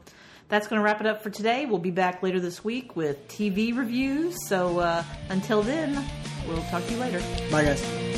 that's 0.51 0.67
going 0.67 0.79
to 0.79 0.85
wrap 0.85 1.01
it 1.01 1.07
up 1.07 1.23
for 1.23 1.31
today. 1.31 1.65
We'll 1.65 1.79
be 1.79 1.91
back 1.91 2.23
later 2.23 2.41
this 2.41 2.63
week 2.63 2.97
with 2.97 3.27
TV 3.29 3.77
reviews. 3.77 4.37
So 4.49 4.81
uh, 4.81 5.05
until 5.31 5.63
then, 5.63 6.05
we'll 6.47 6.63
talk 6.65 6.85
to 6.87 6.93
you 6.93 6.99
later. 6.99 7.23
Bye, 7.51 7.65
guys. 7.65 8.10